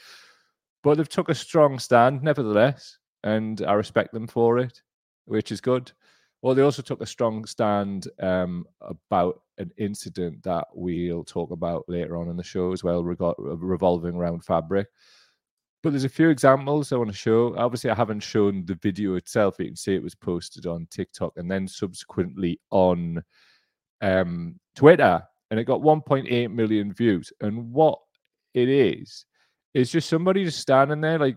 But 0.84 0.96
they've 0.98 1.08
took 1.08 1.30
a 1.30 1.34
strong 1.34 1.80
stand, 1.80 2.22
nevertheless 2.22 2.98
and 3.26 3.60
I 3.62 3.72
respect 3.72 4.12
them 4.12 4.28
for 4.28 4.58
it, 4.58 4.80
which 5.24 5.50
is 5.50 5.60
good. 5.60 5.90
Well, 6.42 6.54
they 6.54 6.62
also 6.62 6.80
took 6.80 7.00
a 7.00 7.06
strong 7.06 7.44
stand 7.44 8.06
um, 8.20 8.66
about 8.80 9.40
an 9.58 9.72
incident 9.78 10.44
that 10.44 10.66
we'll 10.72 11.24
talk 11.24 11.50
about 11.50 11.84
later 11.88 12.16
on 12.16 12.28
in 12.28 12.36
the 12.36 12.44
show 12.44 12.72
as 12.72 12.84
well, 12.84 13.02
revolving 13.02 14.14
around 14.14 14.44
fabric. 14.44 14.86
But 15.86 15.92
there's 15.92 16.02
a 16.02 16.08
few 16.08 16.30
examples 16.30 16.90
I 16.90 16.96
want 16.96 17.12
to 17.12 17.16
show. 17.16 17.54
Obviously, 17.56 17.90
I 17.90 17.94
haven't 17.94 18.18
shown 18.18 18.66
the 18.66 18.74
video 18.74 19.14
itself. 19.14 19.54
You 19.60 19.66
can 19.66 19.76
see 19.76 19.94
it 19.94 20.02
was 20.02 20.16
posted 20.16 20.66
on 20.66 20.88
TikTok 20.90 21.34
and 21.36 21.48
then 21.48 21.68
subsequently 21.68 22.58
on 22.72 23.22
um, 24.00 24.58
Twitter, 24.74 25.22
and 25.48 25.60
it 25.60 25.62
got 25.62 25.82
1.8 25.82 26.50
million 26.50 26.92
views. 26.92 27.32
And 27.40 27.72
what 27.72 28.00
it 28.52 28.68
is, 28.68 29.26
is 29.74 29.92
just 29.92 30.08
somebody 30.08 30.44
just 30.44 30.58
standing 30.58 31.00
there, 31.00 31.20
like 31.20 31.36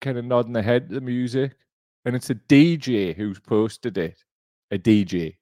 kind 0.00 0.16
of 0.16 0.24
nodding 0.24 0.52
their 0.52 0.62
head 0.62 0.90
to 0.90 0.94
the 0.94 1.00
music, 1.00 1.56
and 2.04 2.14
it's 2.14 2.30
a 2.30 2.36
DJ 2.36 3.16
who's 3.16 3.40
posted 3.40 3.98
it. 3.98 4.22
A 4.70 4.78
DJ. 4.78 5.38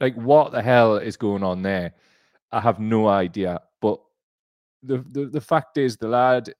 Like, 0.00 0.16
what 0.16 0.50
the 0.50 0.60
hell 0.60 0.96
is 0.96 1.16
going 1.16 1.44
on 1.44 1.62
there? 1.62 1.92
I 2.50 2.58
have 2.58 2.80
no 2.80 3.06
idea. 3.06 3.60
But 3.80 4.00
the, 4.82 5.04
the, 5.12 5.26
the 5.26 5.40
fact 5.40 5.78
is, 5.78 5.96
the 5.96 6.08
lad, 6.08 6.52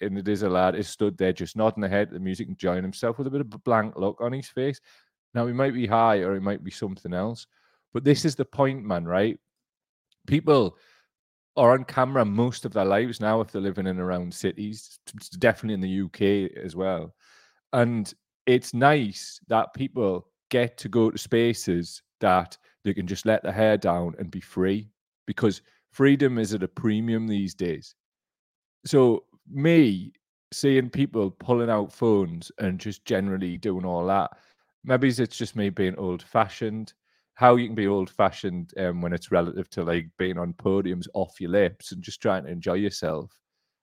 and 0.00 0.18
it 0.18 0.28
is 0.28 0.42
a 0.42 0.48
lad, 0.48 0.74
is 0.74 0.88
stood 0.88 1.16
there 1.18 1.32
just 1.32 1.56
nodding 1.56 1.80
the 1.80 1.88
head 1.88 2.08
to 2.08 2.14
the 2.14 2.20
music, 2.20 2.48
enjoying 2.48 2.82
himself 2.82 3.18
with 3.18 3.26
a 3.26 3.30
bit 3.30 3.40
of 3.40 3.52
a 3.52 3.58
blank 3.58 3.96
look 3.96 4.20
on 4.20 4.32
his 4.32 4.48
face. 4.48 4.80
Now, 5.34 5.46
he 5.46 5.52
might 5.52 5.74
be 5.74 5.86
high 5.86 6.18
or 6.18 6.34
he 6.34 6.40
might 6.40 6.64
be 6.64 6.70
something 6.70 7.12
else, 7.12 7.46
But 7.92 8.04
this 8.04 8.24
is 8.24 8.34
the 8.34 8.44
point, 8.44 8.84
man, 8.84 9.04
right? 9.04 9.38
People 10.26 10.76
are 11.56 11.72
on 11.72 11.84
camera 11.84 12.24
most 12.24 12.64
of 12.64 12.72
their 12.72 12.84
lives 12.84 13.20
now 13.20 13.40
if 13.40 13.50
they're 13.50 13.62
living 13.62 13.86
in 13.86 13.98
around 13.98 14.32
cities, 14.32 14.98
definitely 15.38 15.74
in 15.74 15.80
the 15.80 16.02
UK 16.04 16.56
as 16.62 16.76
well. 16.76 17.14
And 17.72 18.12
it's 18.46 18.74
nice 18.74 19.40
that 19.48 19.74
people 19.74 20.28
get 20.50 20.76
to 20.78 20.88
go 20.88 21.10
to 21.10 21.18
spaces 21.18 22.02
that 22.20 22.56
they 22.84 22.94
can 22.94 23.06
just 23.06 23.26
let 23.26 23.42
their 23.42 23.52
hair 23.52 23.76
down 23.76 24.14
and 24.18 24.30
be 24.30 24.40
free 24.40 24.90
because 25.26 25.62
freedom 25.90 26.38
is 26.38 26.54
at 26.54 26.62
a 26.62 26.68
premium 26.68 27.26
these 27.26 27.54
days. 27.54 27.94
So, 28.84 29.24
me 29.50 30.12
seeing 30.52 30.90
people 30.90 31.30
pulling 31.30 31.70
out 31.70 31.92
phones 31.92 32.52
and 32.58 32.78
just 32.78 33.04
generally 33.04 33.56
doing 33.56 33.84
all 33.84 34.06
that, 34.06 34.30
maybe 34.84 35.08
it's 35.08 35.36
just 35.36 35.56
me 35.56 35.70
being 35.70 35.96
old 35.96 36.22
fashioned. 36.22 36.92
How 37.34 37.56
you 37.56 37.66
can 37.66 37.74
be 37.74 37.86
old 37.86 38.08
fashioned 38.08 38.72
um, 38.78 39.02
when 39.02 39.12
it's 39.12 39.30
relative 39.30 39.68
to 39.70 39.84
like 39.84 40.08
being 40.18 40.38
on 40.38 40.54
podiums 40.54 41.06
off 41.12 41.40
your 41.40 41.50
lips 41.50 41.92
and 41.92 42.02
just 42.02 42.22
trying 42.22 42.44
to 42.44 42.50
enjoy 42.50 42.74
yourself, 42.74 43.30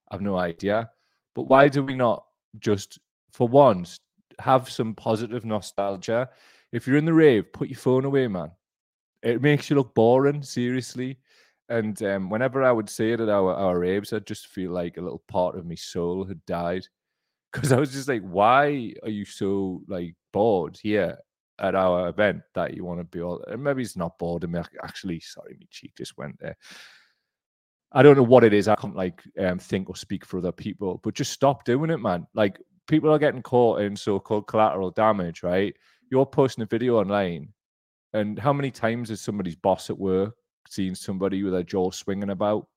I've 0.10 0.22
no 0.22 0.38
idea. 0.38 0.89
But 1.36 1.43
why 1.43 1.67
do 1.67 1.84
we 1.84 1.96
not 1.96 2.24
just, 2.60 3.00
for 3.32 3.48
once, 3.48 3.98
have 4.39 4.70
some 4.70 4.96
positive 4.96 5.46
nostalgia? 5.46 6.29
If 6.72 6.88
you're 6.88 6.98
in 6.98 7.05
the 7.05 7.13
rave, 7.13 7.53
put 7.53 7.70
your 7.70 7.77
phone 7.77 8.05
away, 8.05 8.27
man. 8.27 8.51
It 9.22 9.41
makes 9.41 9.70
you 9.70 9.75
look 9.75 9.93
boring, 9.93 10.41
seriously. 10.41 11.20
And 11.70 12.01
um, 12.03 12.29
whenever 12.29 12.63
I 12.63 12.72
would 12.72 12.89
say 12.89 13.12
it 13.12 13.20
at 13.20 13.29
our, 13.29 13.53
our 13.53 13.79
raves, 13.79 14.13
I'd 14.13 14.27
just 14.27 14.48
feel 14.48 14.72
like 14.72 14.98
a 14.98 15.01
little 15.01 15.24
part 15.27 15.58
of 15.58 15.65
my 15.65 15.75
soul 15.75 16.25
had 16.25 16.46
died. 16.46 16.88
Because 17.53 17.72
I 17.72 17.79
was 17.79 17.91
just 17.91 18.08
like, 18.08 18.24
why 18.24 18.96
are 19.03 19.12
you 19.12 19.25
so 19.25 19.84
like 19.88 20.15
bored 20.32 20.79
here 20.82 21.20
at 21.60 21.75
our 21.75 22.10
event 22.10 22.41
that 22.55 22.75
you 22.75 22.84
want 22.84 23.00
to 23.00 23.03
be 23.03 23.22
all 23.22 23.43
and 23.48 23.63
maybe 23.63 23.82
it's 23.82 23.96
not 23.96 24.17
bored. 24.17 24.50
Mean, 24.50 24.63
actually, 24.84 25.20
sorry, 25.20 25.55
my 25.60 25.65
cheek 25.70 25.93
just 25.98 26.17
went 26.17 26.38
there. 26.39 26.58
I 27.91 28.01
don't 28.01 28.17
know 28.17 28.24
what 28.24 28.43
it 28.43 28.53
is. 28.53 28.67
I 28.67 28.75
can't 28.75 28.96
like 28.96 29.22
um, 29.39 29.60
think 29.60 29.89
or 29.89 29.96
speak 29.96 30.25
for 30.25 30.39
other 30.39 30.51
people, 30.51 31.00
but 31.03 31.13
just 31.13 31.32
stop 31.32 31.63
doing 31.63 31.91
it, 31.91 32.00
man. 32.00 32.25
Like 32.34 32.60
people 32.88 33.12
are 33.12 33.20
getting 33.20 33.43
caught 33.43 33.82
in 33.82 33.96
so-called 33.96 34.48
collateral 34.48 34.89
damage, 34.91 35.43
right? 35.43 35.75
You're 36.10 36.25
posting 36.25 36.63
a 36.63 36.67
video 36.67 37.00
online, 37.00 37.50
and 38.13 38.39
how 38.39 38.51
many 38.51 38.72
times 38.72 39.10
has 39.10 39.22
somebody's 39.22 39.55
boss 39.55 39.89
at 39.89 39.98
work 39.98 40.36
seen 40.74 40.96
somebody 40.96 41.44
with 41.44 41.53
their 41.53 41.63
jaw 41.63 41.92
swinging 41.92 42.32
about? 42.32 42.68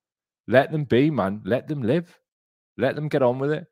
Let 0.48 0.70
them 0.70 0.84
be, 0.84 1.10
man. 1.10 1.40
Let 1.44 1.68
them 1.68 1.82
live. 1.82 2.18
Let 2.76 2.94
them 2.94 3.08
get 3.08 3.22
on 3.22 3.38
with 3.38 3.52
it. 3.52 3.66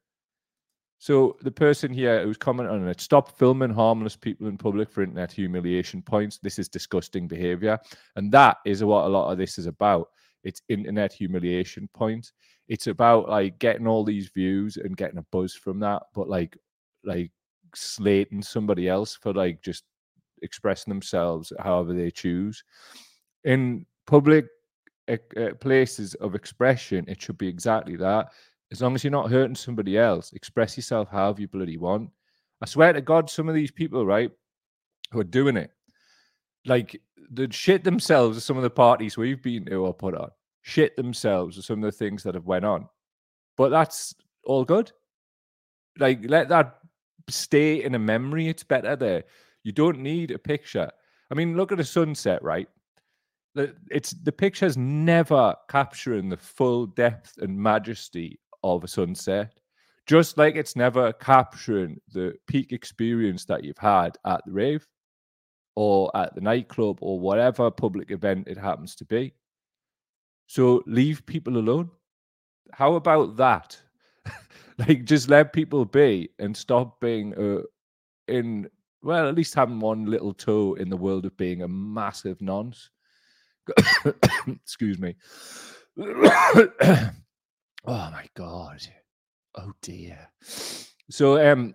So 0.99 1.37
the 1.43 1.50
person 1.50 1.93
here 1.93 2.23
who's 2.23 2.38
commenting 2.38 2.75
on 2.75 2.88
it, 2.88 3.00
stop 3.00 3.37
filming 3.37 3.75
harmless 3.75 4.16
people 4.16 4.49
in 4.49 4.57
public 4.57 4.90
for 4.90 5.02
internet 5.02 5.33
humiliation 5.33 6.00
points. 6.00 6.38
This 6.38 6.59
is 6.59 6.69
disgusting 6.69 7.28
behavior. 7.28 7.78
And 8.16 8.33
that 8.33 8.59
is 8.64 8.83
what 8.83 9.04
a 9.04 9.09
lot 9.09 9.31
of 9.31 9.37
this 9.37 9.59
is 9.59 9.66
about. 9.66 10.09
It's 10.45 10.62
internet 10.69 11.12
humiliation 11.12 11.88
points. 11.95 12.33
It's 12.69 12.87
about 12.87 13.28
like 13.28 13.59
getting 13.59 13.87
all 13.87 14.04
these 14.04 14.28
views 14.28 14.78
and 14.78 14.97
getting 14.97 15.19
a 15.19 15.26
buzz 15.31 15.54
from 15.54 15.81
that, 15.81 16.04
but 16.14 16.28
like 16.28 16.57
like 17.04 17.31
slating 17.75 18.43
somebody 18.43 18.88
else 18.88 19.14
for 19.14 19.35
like 19.35 19.62
just 19.62 19.85
expressing 20.43 20.90
themselves 20.90 21.52
however 21.59 21.93
they 21.93 22.11
choose. 22.11 22.64
In 23.45 23.85
public 24.06 24.46
uh, 25.08 25.16
uh, 25.37 25.54
places 25.54 26.14
of 26.14 26.34
expression, 26.34 27.04
it 27.08 27.20
should 27.20 27.38
be 27.38 27.49
exactly 27.49 27.96
that. 27.96 28.32
As 28.73 28.80
long 28.82 28.94
as 28.94 29.04
you're 29.04 29.11
not 29.11 29.30
hurting 29.30 29.54
somebody 29.54 29.99
else, 29.99 30.32
express 30.32 30.76
yourself 30.76 31.08
however 31.11 31.40
you 31.40 31.49
bloody 31.49 31.76
want. 31.76 32.11
I 32.62 32.66
swear 32.66 32.92
to 32.92 33.00
God, 33.00 33.28
some 33.28 33.49
of 33.49 33.54
these 33.54 33.70
people, 33.70 34.06
right, 34.06 34.30
who 35.11 35.20
are 35.20 35.25
doing 35.25 35.56
it, 35.56 35.70
like 36.66 37.00
the 37.30 37.50
shit 37.50 37.84
themselves 37.84 38.37
at 38.37 38.42
some 38.42 38.56
of 38.56 38.62
the 38.62 38.70
parties 38.70 39.16
we've 39.16 39.42
been 39.42 39.66
to 39.66 39.76
or 39.76 39.94
put 39.94 40.14
on, 40.14 40.30
shit 40.62 40.96
themselves 40.96 41.58
at 41.58 41.64
some 41.64 41.84
of 41.84 41.92
the 41.92 41.96
things 41.96 42.23
that 42.23 42.34
have 42.34 42.46
went 42.46 42.64
on. 42.64 42.88
But 43.56 43.68
that's 43.70 44.14
all 44.44 44.64
good. 44.64 44.90
Like 45.99 46.20
let 46.25 46.49
that 46.49 46.78
stay 47.28 47.82
in 47.82 47.94
a 47.94 47.99
memory. 47.99 48.49
It's 48.49 48.64
better 48.64 48.96
there. 48.96 49.25
You 49.62 49.73
don't 49.73 50.00
need 50.00 50.30
a 50.30 50.38
picture. 50.38 50.90
I 51.30 51.34
mean, 51.34 51.56
look 51.56 51.73
at 51.73 51.80
a 51.80 51.84
sunset, 51.84 52.42
right? 52.42 52.68
It's 53.56 54.11
the 54.11 54.32
picture's 54.32 54.76
never 54.76 55.54
capturing 55.68 56.28
the 56.28 56.37
full 56.37 56.87
depth 56.87 57.38
and 57.38 57.56
majesty 57.56 58.40
of 58.62 58.82
a 58.82 58.88
sunset, 58.88 59.52
just 60.06 60.37
like 60.38 60.56
it's 60.56 60.76
never 60.76 61.12
capturing 61.12 62.00
the 62.12 62.34
peak 62.46 62.73
experience 62.73 63.44
that 63.44 63.62
you've 63.62 63.78
had 63.78 64.16
at 64.26 64.42
the 64.44 64.52
rave 64.52 64.87
or 65.76 66.11
at 66.16 66.34
the 66.34 66.40
nightclub 66.40 66.99
or 67.00 67.18
whatever 67.18 67.70
public 67.70 68.11
event 68.11 68.49
it 68.49 68.58
happens 68.58 68.94
to 68.96 69.04
be. 69.04 69.32
So 70.46 70.82
leave 70.87 71.25
people 71.26 71.58
alone. 71.58 71.90
How 72.73 72.94
about 72.94 73.37
that? 73.37 73.78
like 74.78 75.04
just 75.04 75.28
let 75.28 75.52
people 75.52 75.84
be 75.84 76.30
and 76.38 76.56
stop 76.56 77.00
being 77.00 77.34
uh, 77.34 77.62
in 78.28 78.68
well 79.02 79.28
at 79.28 79.34
least 79.34 79.54
having 79.54 79.78
one 79.78 80.06
little 80.06 80.32
toe 80.32 80.75
in 80.75 80.88
the 80.88 80.96
world 80.96 81.26
of 81.26 81.37
being 81.37 81.62
a 81.62 81.68
massive 81.68 82.40
nonce 82.40 82.90
excuse 84.49 84.99
me 84.99 85.14
Oh 87.87 88.11
my 88.11 88.26
god. 88.35 88.80
Oh 89.56 89.73
dear. 89.83 90.30
So 91.11 91.52
um 91.52 91.75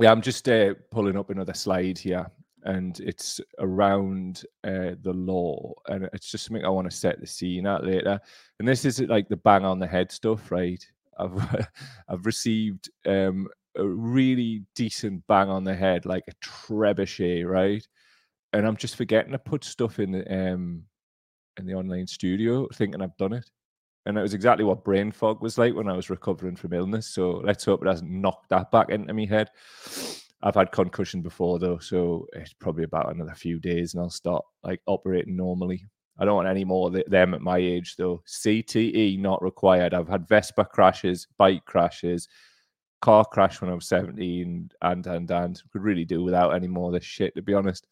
yeah, 0.00 0.10
I'm 0.10 0.22
just 0.22 0.48
uh, 0.48 0.74
pulling 0.90 1.16
up 1.16 1.30
another 1.30 1.54
slide 1.54 1.98
here 1.98 2.26
and 2.64 2.98
it's 3.00 3.40
around 3.58 4.44
uh, 4.64 4.94
the 5.02 5.12
law 5.12 5.72
and 5.88 6.08
it's 6.12 6.30
just 6.30 6.44
something 6.44 6.64
I 6.64 6.68
want 6.68 6.88
to 6.90 6.96
set 6.96 7.20
the 7.20 7.26
scene 7.26 7.66
at 7.66 7.84
later. 7.84 8.20
And 8.58 8.68
this 8.68 8.84
is 8.84 9.00
like 9.00 9.28
the 9.28 9.36
bang 9.36 9.64
on 9.64 9.78
the 9.78 9.86
head 9.86 10.12
stuff, 10.12 10.50
right? 10.50 10.84
I've 11.18 11.68
I've 12.08 12.26
received 12.26 12.90
um 13.06 13.48
a 13.76 13.86
really 13.86 14.64
decent 14.74 15.24
bang 15.28 15.48
on 15.48 15.62
the 15.62 15.74
head, 15.74 16.04
like 16.04 16.24
a 16.28 16.32
trebuchet, 16.44 17.46
right? 17.46 17.86
And 18.52 18.66
I'm 18.66 18.76
just 18.76 18.96
forgetting 18.96 19.32
to 19.32 19.38
put 19.38 19.62
stuff 19.62 20.00
in 20.00 20.10
the 20.12 20.52
um 20.52 20.82
in 21.58 21.66
the 21.66 21.74
online 21.74 22.06
studio, 22.06 22.68
thinking 22.74 23.02
I've 23.02 23.16
done 23.16 23.32
it 23.32 23.50
and 24.08 24.16
it 24.16 24.22
was 24.22 24.32
exactly 24.32 24.64
what 24.64 24.84
brain 24.84 25.12
fog 25.12 25.42
was 25.42 25.58
like 25.58 25.74
when 25.74 25.88
I 25.88 25.94
was 25.94 26.08
recovering 26.08 26.56
from 26.56 26.72
illness. 26.72 27.06
So 27.08 27.42
let's 27.44 27.66
hope 27.66 27.82
it 27.82 27.88
hasn't 27.88 28.10
knocked 28.10 28.48
that 28.48 28.70
back 28.70 28.88
into 28.88 29.12
my 29.12 29.26
head. 29.26 29.50
I've 30.42 30.54
had 30.54 30.72
concussion 30.72 31.20
before 31.20 31.58
though, 31.58 31.76
so 31.76 32.26
it's 32.32 32.54
probably 32.54 32.84
about 32.84 33.14
another 33.14 33.34
few 33.34 33.60
days, 33.60 33.92
and 33.92 34.02
I'll 34.02 34.08
start 34.08 34.42
like 34.62 34.80
operating 34.86 35.36
normally. 35.36 35.84
I 36.18 36.24
don't 36.24 36.36
want 36.36 36.48
any 36.48 36.64
more 36.64 36.88
of 36.88 37.02
them 37.08 37.34
at 37.34 37.42
my 37.42 37.58
age 37.58 37.96
though. 37.96 38.22
CTE 38.26 39.18
not 39.18 39.42
required. 39.42 39.92
I've 39.92 40.08
had 40.08 40.26
Vespa 40.26 40.64
crashes, 40.64 41.26
bike 41.36 41.66
crashes, 41.66 42.28
car 43.02 43.26
crash 43.26 43.60
when 43.60 43.70
I 43.70 43.74
was 43.74 43.88
17, 43.88 44.70
and 44.80 45.06
and 45.06 45.30
and 45.30 45.62
could 45.70 45.82
really 45.82 46.06
do 46.06 46.24
without 46.24 46.54
any 46.54 46.66
more 46.66 46.88
of 46.88 46.94
this 46.94 47.04
shit 47.04 47.34
to 47.34 47.42
be 47.42 47.52
honest. 47.52 47.86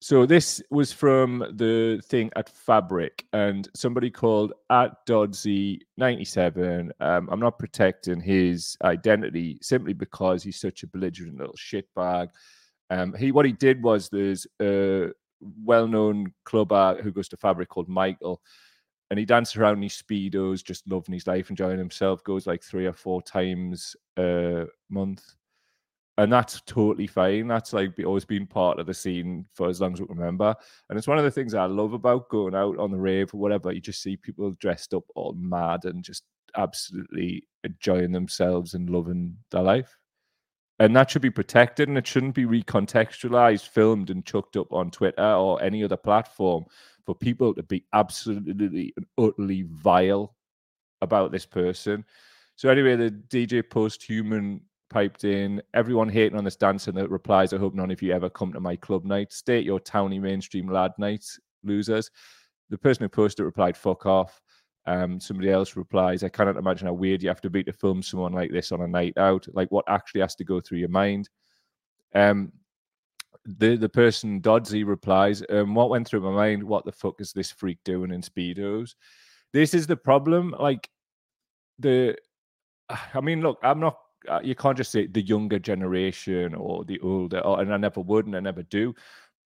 So 0.00 0.26
this 0.26 0.62
was 0.70 0.92
from 0.92 1.40
the 1.56 2.00
thing 2.04 2.30
at 2.36 2.48
Fabric, 2.48 3.24
and 3.32 3.68
somebody 3.74 4.10
called 4.10 4.52
at 4.70 5.04
Dodsy 5.06 5.80
ninety 5.96 6.24
seven. 6.24 6.92
Um, 7.00 7.28
I'm 7.32 7.40
not 7.40 7.58
protecting 7.58 8.20
his 8.20 8.76
identity 8.84 9.58
simply 9.60 9.94
because 9.94 10.44
he's 10.44 10.60
such 10.60 10.84
a 10.84 10.86
belligerent 10.86 11.38
little 11.38 11.56
shitbag. 11.56 12.28
Um, 12.90 13.12
he 13.14 13.32
what 13.32 13.44
he 13.44 13.52
did 13.52 13.82
was 13.82 14.08
there's 14.08 14.46
a 14.62 15.08
well 15.64 15.88
known 15.88 16.32
clubber 16.44 17.00
who 17.02 17.10
goes 17.10 17.28
to 17.30 17.36
Fabric 17.36 17.68
called 17.68 17.88
Michael, 17.88 18.40
and 19.10 19.18
he 19.18 19.24
dances 19.24 19.56
around 19.56 19.78
in 19.78 19.82
his 19.82 20.00
speedos, 20.00 20.62
just 20.62 20.88
loving 20.88 21.14
his 21.14 21.26
life, 21.26 21.50
enjoying 21.50 21.78
himself. 21.78 22.22
Goes 22.22 22.46
like 22.46 22.62
three 22.62 22.86
or 22.86 22.92
four 22.92 23.20
times 23.20 23.96
a 24.16 24.66
month 24.88 25.34
and 26.18 26.32
that's 26.32 26.60
totally 26.62 27.06
fine. 27.06 27.46
That's 27.46 27.72
like 27.72 27.92
always 28.04 28.24
been 28.24 28.46
part 28.46 28.80
of 28.80 28.86
the 28.86 28.92
scene 28.92 29.46
for 29.54 29.68
as 29.68 29.80
long 29.80 29.92
as 29.92 30.00
we 30.00 30.06
remember. 30.08 30.52
And 30.90 30.98
it's 30.98 31.06
one 31.06 31.16
of 31.16 31.22
the 31.22 31.30
things 31.30 31.54
I 31.54 31.66
love 31.66 31.92
about 31.92 32.28
going 32.28 32.56
out 32.56 32.76
on 32.76 32.90
the 32.90 32.98
rave 32.98 33.32
or 33.32 33.38
whatever. 33.38 33.72
You 33.72 33.80
just 33.80 34.02
see 34.02 34.16
people 34.16 34.50
dressed 34.58 34.92
up 34.94 35.04
all 35.14 35.32
mad 35.34 35.84
and 35.84 36.02
just 36.02 36.24
absolutely 36.56 37.44
enjoying 37.62 38.10
themselves 38.10 38.74
and 38.74 38.90
loving 38.90 39.36
their 39.52 39.62
life. 39.62 39.96
And 40.80 40.94
that 40.96 41.08
should 41.08 41.22
be 41.22 41.30
protected 41.30 41.88
and 41.88 41.96
it 41.96 42.06
shouldn't 42.06 42.34
be 42.34 42.46
recontextualized, 42.46 43.68
filmed, 43.68 44.10
and 44.10 44.26
chucked 44.26 44.56
up 44.56 44.72
on 44.72 44.90
Twitter 44.90 45.22
or 45.22 45.62
any 45.62 45.84
other 45.84 45.96
platform 45.96 46.64
for 47.06 47.14
people 47.14 47.54
to 47.54 47.62
be 47.62 47.84
absolutely 47.92 48.92
and 48.96 49.06
utterly 49.18 49.66
vile 49.70 50.34
about 51.00 51.30
this 51.30 51.46
person. 51.46 52.04
So 52.56 52.70
anyway, 52.70 52.96
the 52.96 53.12
DJ 53.12 53.68
post 53.68 54.02
human 54.02 54.62
piped 54.90 55.24
in. 55.24 55.62
Everyone 55.74 56.08
hating 56.08 56.38
on 56.38 56.44
this 56.44 56.56
dance 56.56 56.88
and 56.88 56.96
the 56.96 57.08
replies. 57.08 57.52
I 57.52 57.58
hope 57.58 57.74
none 57.74 57.90
of 57.90 58.02
you 58.02 58.12
ever 58.12 58.30
come 58.30 58.52
to 58.52 58.60
my 58.60 58.76
club 58.76 59.04
night. 59.04 59.32
State 59.32 59.64
your 59.64 59.80
towny 59.80 60.18
mainstream 60.18 60.68
lad 60.68 60.92
nights, 60.98 61.38
losers. 61.64 62.10
The 62.70 62.78
person 62.78 63.04
who 63.04 63.08
posted 63.08 63.44
replied, 63.44 63.76
fuck 63.76 64.06
off. 64.06 64.40
Um, 64.86 65.20
somebody 65.20 65.50
else 65.50 65.76
replies, 65.76 66.22
I 66.22 66.30
cannot 66.30 66.56
imagine 66.56 66.86
how 66.86 66.94
weird 66.94 67.22
you 67.22 67.28
have 67.28 67.42
to 67.42 67.50
be 67.50 67.62
to 67.64 67.72
film 67.72 68.02
someone 68.02 68.32
like 68.32 68.50
this 68.50 68.72
on 68.72 68.80
a 68.80 68.88
night 68.88 69.18
out. 69.18 69.46
Like 69.52 69.70
what 69.70 69.84
actually 69.86 70.22
has 70.22 70.34
to 70.36 70.44
go 70.44 70.60
through 70.60 70.78
your 70.78 70.88
mind. 70.88 71.28
Um, 72.14 72.52
the 73.44 73.76
the 73.76 73.88
person 73.88 74.40
Dodsey 74.40 74.86
replies, 74.86 75.42
um, 75.50 75.74
"What 75.74 75.90
went 75.90 76.06
through 76.06 76.20
my 76.20 76.30
mind? 76.30 76.62
What 76.62 76.84
the 76.84 76.92
fuck 76.92 77.20
is 77.20 77.32
this 77.32 77.50
freak 77.50 77.78
doing 77.84 78.12
in 78.12 78.20
speedos?" 78.20 78.94
This 79.52 79.74
is 79.74 79.86
the 79.86 79.96
problem. 79.96 80.54
Like 80.58 80.88
the, 81.78 82.16
I 83.14 83.20
mean, 83.20 83.40
look, 83.40 83.58
I'm 83.62 83.80
not. 83.80 83.98
Uh, 84.28 84.40
you 84.42 84.54
can't 84.54 84.76
just 84.76 84.92
say 84.92 85.06
the 85.06 85.22
younger 85.22 85.58
generation 85.58 86.54
or 86.54 86.84
the 86.84 87.00
older, 87.00 87.40
or, 87.40 87.60
and 87.60 87.72
I 87.72 87.76
never 87.76 88.00
would, 88.00 88.26
and 88.26 88.36
I 88.36 88.40
never 88.40 88.62
do. 88.62 88.94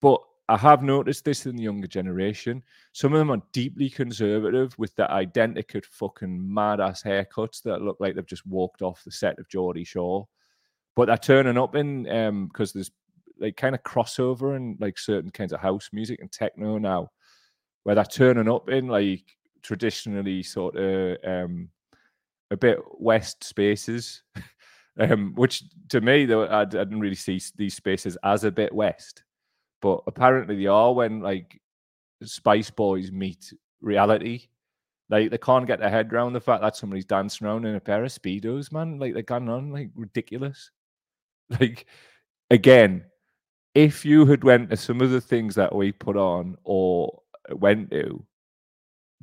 But 0.00 0.20
I 0.48 0.56
have 0.56 0.82
noticed 0.82 1.24
this 1.24 1.46
in 1.46 1.56
the 1.56 1.62
younger 1.62 1.86
generation. 1.86 2.62
Some 2.92 3.12
of 3.14 3.18
them 3.18 3.30
are 3.30 3.42
deeply 3.52 3.88
conservative 3.88 4.76
with 4.78 4.94
the 4.96 5.10
identical 5.10 5.80
fucking 5.90 6.52
mad 6.52 6.80
ass 6.80 7.02
haircuts 7.02 7.62
that 7.62 7.80
look 7.80 7.96
like 8.00 8.14
they've 8.14 8.26
just 8.26 8.46
walked 8.46 8.82
off 8.82 9.04
the 9.04 9.10
set 9.10 9.38
of 9.38 9.48
Geordie 9.48 9.84
Shore. 9.84 10.28
But 10.94 11.06
they're 11.06 11.16
turning 11.16 11.56
up 11.56 11.74
in 11.74 12.08
um 12.10 12.48
because 12.48 12.72
there's 12.72 12.90
like 13.38 13.56
kind 13.56 13.74
of 13.74 13.82
crossover 13.82 14.56
and 14.56 14.76
like 14.80 14.98
certain 14.98 15.30
kinds 15.30 15.52
of 15.52 15.60
house 15.60 15.88
music 15.92 16.20
and 16.20 16.30
techno 16.30 16.76
now, 16.76 17.10
where 17.84 17.94
they're 17.94 18.04
turning 18.04 18.48
up 18.48 18.68
in 18.68 18.88
like 18.88 19.24
traditionally 19.62 20.42
sort 20.42 20.76
of 20.76 21.16
um 21.24 21.70
a 22.50 22.56
bit 22.56 22.78
west 22.98 23.42
spaces. 23.44 24.22
um, 24.98 25.32
which 25.34 25.64
to 25.88 26.00
me 26.00 26.26
though 26.26 26.44
I, 26.44 26.62
I 26.62 26.64
didn't 26.64 27.00
really 27.00 27.14
see 27.14 27.40
these 27.56 27.74
spaces 27.74 28.16
as 28.22 28.44
a 28.44 28.50
bit 28.50 28.74
west 28.74 29.24
but 29.82 30.02
apparently 30.06 30.56
they 30.56 30.66
are 30.66 30.94
when 30.94 31.20
like 31.20 31.60
Spice 32.22 32.70
Boys 32.70 33.12
meet 33.12 33.52
reality. 33.80 34.48
Like 35.10 35.30
they 35.30 35.38
can't 35.38 35.66
get 35.66 35.80
their 35.80 35.90
head 35.90 36.12
around 36.12 36.32
the 36.32 36.40
fact 36.40 36.62
that 36.62 36.76
somebody's 36.76 37.04
dancing 37.04 37.46
around 37.46 37.66
in 37.66 37.74
a 37.74 37.80
pair 37.80 38.02
of 38.04 38.10
speedos, 38.10 38.72
man. 38.72 38.98
Like 38.98 39.12
they're 39.12 39.22
going 39.22 39.48
on 39.50 39.70
like 39.70 39.90
ridiculous. 39.94 40.70
Like 41.60 41.84
again, 42.50 43.04
if 43.74 44.06
you 44.06 44.24
had 44.24 44.42
went 44.42 44.70
to 44.70 44.76
some 44.78 45.02
of 45.02 45.10
the 45.10 45.20
things 45.20 45.54
that 45.56 45.74
we 45.74 45.92
put 45.92 46.16
on 46.16 46.56
or 46.64 47.20
went 47.50 47.90
to, 47.90 48.24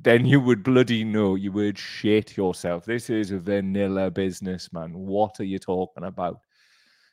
then 0.01 0.25
you 0.25 0.39
would 0.39 0.63
bloody 0.63 1.03
know 1.03 1.35
you 1.35 1.51
would 1.51 1.77
shit 1.77 2.37
yourself. 2.37 2.85
This 2.85 3.09
is 3.09 3.31
a 3.31 3.39
vanilla 3.39 4.09
business, 4.09 4.71
man. 4.71 4.93
What 4.93 5.39
are 5.39 5.45
you 5.45 5.59
talking 5.59 6.05
about? 6.05 6.39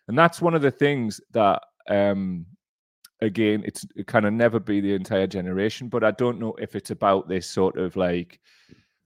And 0.08 0.16
that's 0.16 0.40
one 0.40 0.54
of 0.54 0.62
the 0.62 0.70
things 0.70 1.20
that 1.32 1.62
um 1.88 2.46
again, 3.20 3.62
it's 3.64 3.86
it 3.96 4.06
kind 4.06 4.26
of 4.26 4.32
never 4.32 4.60
be 4.60 4.80
the 4.80 4.94
entire 4.94 5.26
generation, 5.26 5.88
but 5.88 6.04
I 6.04 6.10
don't 6.12 6.38
know 6.38 6.54
if 6.60 6.76
it's 6.76 6.90
about 6.90 7.28
this 7.28 7.48
sort 7.48 7.78
of 7.78 7.96
like 7.96 8.40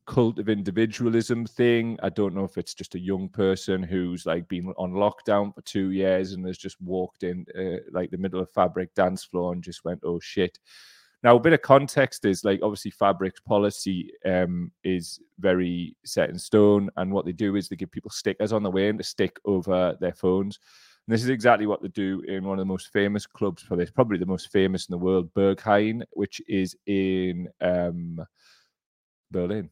cult 0.07 0.39
of 0.39 0.49
individualism 0.49 1.47
thing. 1.47 1.97
I 2.03 2.09
don't 2.09 2.35
know 2.35 2.45
if 2.45 2.59
it's 2.59 2.75
just 2.75 2.97
a 2.97 3.01
young 3.01 3.29
person 3.29 3.83
who's 3.83 4.27
like 4.27 4.49
been 4.49 4.73
on 4.77 4.93
lockdown 4.93 5.55
for 5.55 5.63
two 5.63 5.91
years 5.93 6.33
and 6.33 6.45
has 6.47 6.59
just 6.59 6.81
walked 6.81 7.23
in 7.23 7.47
uh, 7.57 7.81
like 7.93 8.11
the 8.11 8.19
middle 8.19 8.41
of 8.41 8.51
Fabric 8.51 8.93
dance 8.95 9.25
floor 9.25 9.53
and 9.53 9.63
just 9.63 9.85
went, 9.85 10.01
oh 10.05 10.19
shit. 10.21 10.59
Now, 11.23 11.37
a 11.37 11.41
bit 11.41 11.53
of 11.53 11.61
context 11.61 12.25
is 12.25 12.45
like 12.45 12.61
obviously 12.63 12.91
Fabric's 12.91 13.41
policy 13.41 14.11
um, 14.25 14.73
is 14.85 15.21
very 15.39 15.95
set 16.05 16.31
in 16.31 16.39
stone, 16.39 16.91
and 16.97 17.13
what 17.13 17.27
they 17.27 17.33
do 17.33 17.57
is 17.57 17.69
they 17.69 17.77
give 17.77 17.91
people 17.91 18.11
stickers 18.11 18.53
on 18.53 18.63
the 18.63 18.71
way 18.71 18.89
and 18.89 18.99
to 18.99 19.05
stick 19.05 19.39
over 19.45 19.97
their 20.01 20.15
phones. 20.15 20.59
And 21.07 21.15
this 21.15 21.23
is 21.23 21.29
exactly 21.29 21.67
what 21.67 21.83
they 21.83 21.89
do 21.89 22.23
in 22.27 22.45
one 22.45 22.59
of 22.59 22.63
the 22.63 22.73
most 22.73 22.93
famous 22.93 23.27
clubs 23.27 23.63
for 23.63 23.77
this, 23.77 23.91
probably 23.91 24.19
the 24.19 24.27
most 24.27 24.51
famous 24.51 24.87
in 24.87 24.93
the 24.93 24.99
world, 24.99 25.33
Berghain, 25.35 26.03
which 26.13 26.41
is 26.49 26.77
in 26.87 27.49
um, 27.61 28.19
Berlin. 29.31 29.69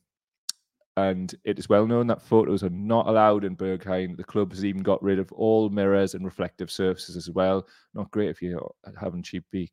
And 0.96 1.32
it 1.44 1.58
is 1.58 1.68
well 1.68 1.86
known 1.86 2.08
that 2.08 2.22
photos 2.22 2.64
are 2.64 2.70
not 2.70 3.06
allowed 3.06 3.44
in 3.44 3.56
Berghain. 3.56 4.16
The 4.16 4.24
club 4.24 4.50
has 4.50 4.64
even 4.64 4.82
got 4.82 5.02
rid 5.02 5.20
of 5.20 5.30
all 5.30 5.70
mirrors 5.70 6.14
and 6.14 6.24
reflective 6.24 6.72
surfaces 6.72 7.16
as 7.16 7.30
well. 7.30 7.68
Not 7.94 8.10
great 8.10 8.30
if 8.30 8.42
you're 8.42 8.74
having 9.00 9.22
cheap 9.22 9.44
beak. 9.52 9.72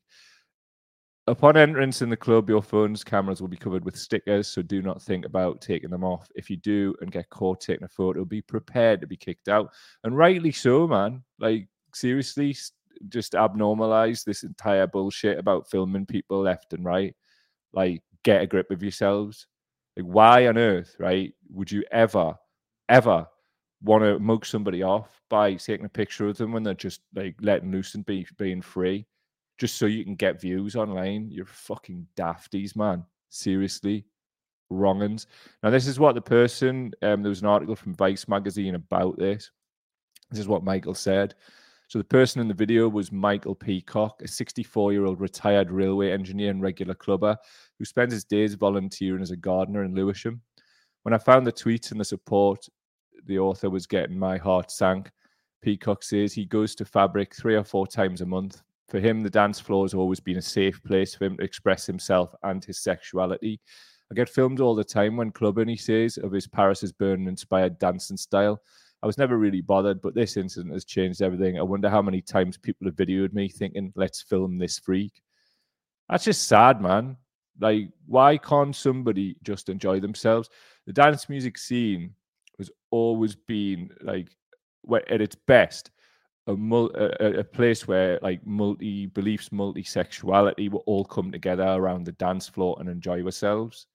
Upon 1.28 1.58
entrance 1.58 2.04
in 2.04 2.10
the 2.10 2.18
club, 2.18 2.50
your 2.50 2.62
phone's 2.62 3.04
cameras 3.04 3.42
will 3.42 3.48
be 3.48 3.58
covered 3.58 3.84
with 3.84 3.98
stickers, 3.98 4.48
so 4.48 4.62
do 4.62 4.84
not 4.84 5.02
think 5.02 5.26
about 5.26 5.60
taking 5.60 5.90
them 5.90 6.04
off. 6.04 6.30
If 6.36 6.52
you 6.52 6.58
do 6.58 6.94
and 7.02 7.12
get 7.12 7.32
caught 7.32 7.62
taking 7.62 7.84
a 7.84 7.88
photo, 7.88 8.24
be 8.26 8.44
prepared 8.44 9.02
to 9.02 9.08
be 9.08 9.18
kicked 9.18 9.50
out. 9.50 9.72
And 10.04 10.16
rightly 10.16 10.52
so, 10.52 10.88
man. 10.88 11.24
Like, 11.40 11.68
seriously, 11.96 12.56
just 13.10 13.34
abnormalize 13.34 14.24
this 14.24 14.44
entire 14.44 14.86
bullshit 14.86 15.40
about 15.40 15.68
filming 15.68 16.06
people 16.06 16.42
left 16.42 16.74
and 16.74 16.86
right. 16.86 17.16
Like, 17.74 18.04
get 18.24 18.44
a 18.44 18.48
grip 18.48 18.70
of 18.70 18.84
yourselves. 18.84 19.48
Like, 19.98 20.06
why 20.06 20.46
on 20.46 20.60
earth, 20.60 20.96
right, 21.00 21.34
would 21.50 21.72
you 21.72 21.84
ever, 21.92 22.36
ever 22.88 23.26
want 23.82 24.04
to 24.04 24.20
mug 24.20 24.46
somebody 24.46 24.84
off 24.84 25.22
by 25.32 25.56
taking 25.56 25.88
a 25.88 25.90
picture 25.90 26.28
of 26.28 26.38
them 26.38 26.52
when 26.52 26.62
they're 26.62 26.76
just 26.76 27.02
like 27.16 27.36
letting 27.42 27.72
loose 27.72 27.96
and 27.96 28.06
be, 28.06 28.28
being 28.38 28.62
free? 28.62 29.08
Just 29.58 29.78
so 29.78 29.86
you 29.86 30.04
can 30.04 30.16
get 30.16 30.42
views 30.42 30.76
online. 30.76 31.30
You're 31.32 31.46
fucking 31.46 32.08
dafties, 32.18 32.76
man. 32.76 33.06
Seriously. 33.30 34.06
Wrongins. 34.72 35.28
Now, 35.64 35.70
this 35.70 35.88
is 35.88 36.00
what 36.00 36.16
the 36.16 36.22
person, 36.22 36.92
um, 37.02 37.22
there 37.22 37.30
was 37.30 37.42
an 37.42 37.48
article 37.48 37.76
from 37.76 37.94
Vice 37.94 38.28
magazine 38.28 38.76
about 38.76 39.18
this. 39.18 39.52
This 40.32 40.40
is 40.40 40.48
what 40.48 40.64
Michael 40.64 40.96
said. 40.96 41.36
So, 41.88 42.00
the 42.00 42.04
person 42.04 42.42
in 42.42 42.48
the 42.48 42.54
video 42.54 42.90
was 42.90 43.12
Michael 43.12 43.54
Peacock, 43.54 44.22
a 44.24 44.28
64 44.28 44.92
year 44.92 45.06
old 45.06 45.22
retired 45.22 45.72
railway 45.72 46.12
engineer 46.12 46.50
and 46.50 46.62
regular 46.62 46.96
clubber 46.96 47.38
who 47.78 47.86
spends 47.86 48.12
his 48.12 48.24
days 48.24 48.56
volunteering 48.56 49.22
as 49.22 49.32
a 49.32 49.38
gardener 49.38 49.84
in 49.84 49.94
Lewisham. 49.94 50.42
When 51.04 51.14
I 51.14 51.20
found 51.20 51.46
the 51.46 51.54
tweets 51.54 51.92
and 51.92 52.00
the 52.00 52.06
support 52.06 52.68
the 53.28 53.38
author 53.38 53.70
was 53.70 53.86
getting, 53.86 54.18
my 54.18 54.38
heart 54.38 54.72
sank. 54.72 55.12
Peacock 55.62 56.04
says 56.04 56.34
he 56.34 56.46
goes 56.46 56.76
to 56.76 56.86
Fabric 56.86 57.36
three 57.36 57.56
or 57.56 57.64
four 57.64 57.88
times 57.88 58.22
a 58.22 58.26
month 58.26 58.62
for 58.88 59.00
him, 59.00 59.22
the 59.22 59.30
dance 59.30 59.60
floor 59.60 59.84
has 59.84 59.94
always 59.94 60.20
been 60.20 60.38
a 60.38 60.42
safe 60.42 60.82
place 60.84 61.16
for 61.16 61.26
him 61.26 61.38
to 61.38 61.44
express 61.44 61.86
himself 61.86 62.34
and 62.44 62.64
his 62.64 62.80
sexuality. 62.80 63.60
I 64.12 64.16
get 64.16 64.30
filmed 64.30 64.60
all 64.60 64.76
the 64.76 64.84
time 64.84 65.18
when 65.18 65.32
clubbing, 65.32 65.68
he 65.68 65.78
says, 65.78 66.18
of 66.18 66.32
his 66.32 66.48
Paris 66.48 66.84
is 66.84 66.92
Burning 66.92 67.28
inspired 67.28 67.80
dancing 67.80 68.18
style. 68.18 68.62
I 69.02 69.08
was 69.08 69.18
never 69.18 69.38
really 69.38 69.62
bothered, 69.62 70.02
but 70.02 70.14
this 70.14 70.38
incident 70.38 70.74
has 70.74 70.86
changed 70.86 71.22
everything. 71.22 71.60
I 71.60 71.64
wonder 71.64 71.90
how 71.90 72.02
many 72.02 72.22
times 72.22 72.58
people 72.58 72.88
have 72.88 72.96
videoed 72.96 73.34
me 73.34 73.50
thinking, 73.50 73.92
let's 73.96 74.22
film 74.22 74.58
this 74.58 74.80
freak. 74.80 75.22
That's 76.10 76.26
just 76.26 76.48
sad, 76.48 76.82
man. 76.82 77.18
Like, 77.60 77.90
why 78.06 78.38
can't 78.38 78.76
somebody 78.76 79.38
just 79.44 79.70
enjoy 79.70 80.00
themselves? 80.00 80.50
The 80.86 80.94
dance 80.94 81.30
music 81.30 81.58
scene 81.58 82.14
has 82.60 82.70
always 82.92 83.36
been 83.36 83.90
like 84.02 84.30
at 85.10 85.22
its 85.22 85.36
best 85.36 85.92
a, 86.48 86.54
a, 86.54 87.40
a 87.40 87.44
place 87.44 87.88
where 87.88 88.20
like 88.22 88.46
multi 88.46 89.08
beliefs, 89.08 89.52
multi 89.52 89.84
sexuality 89.84 90.70
will 90.70 90.84
all 90.86 91.06
come 91.06 91.32
together 91.32 91.64
around 91.64 92.06
the 92.06 92.12
dance 92.14 92.48
floor 92.48 92.78
and 92.80 92.90
enjoy 92.90 93.24
ourselves. 93.24 93.88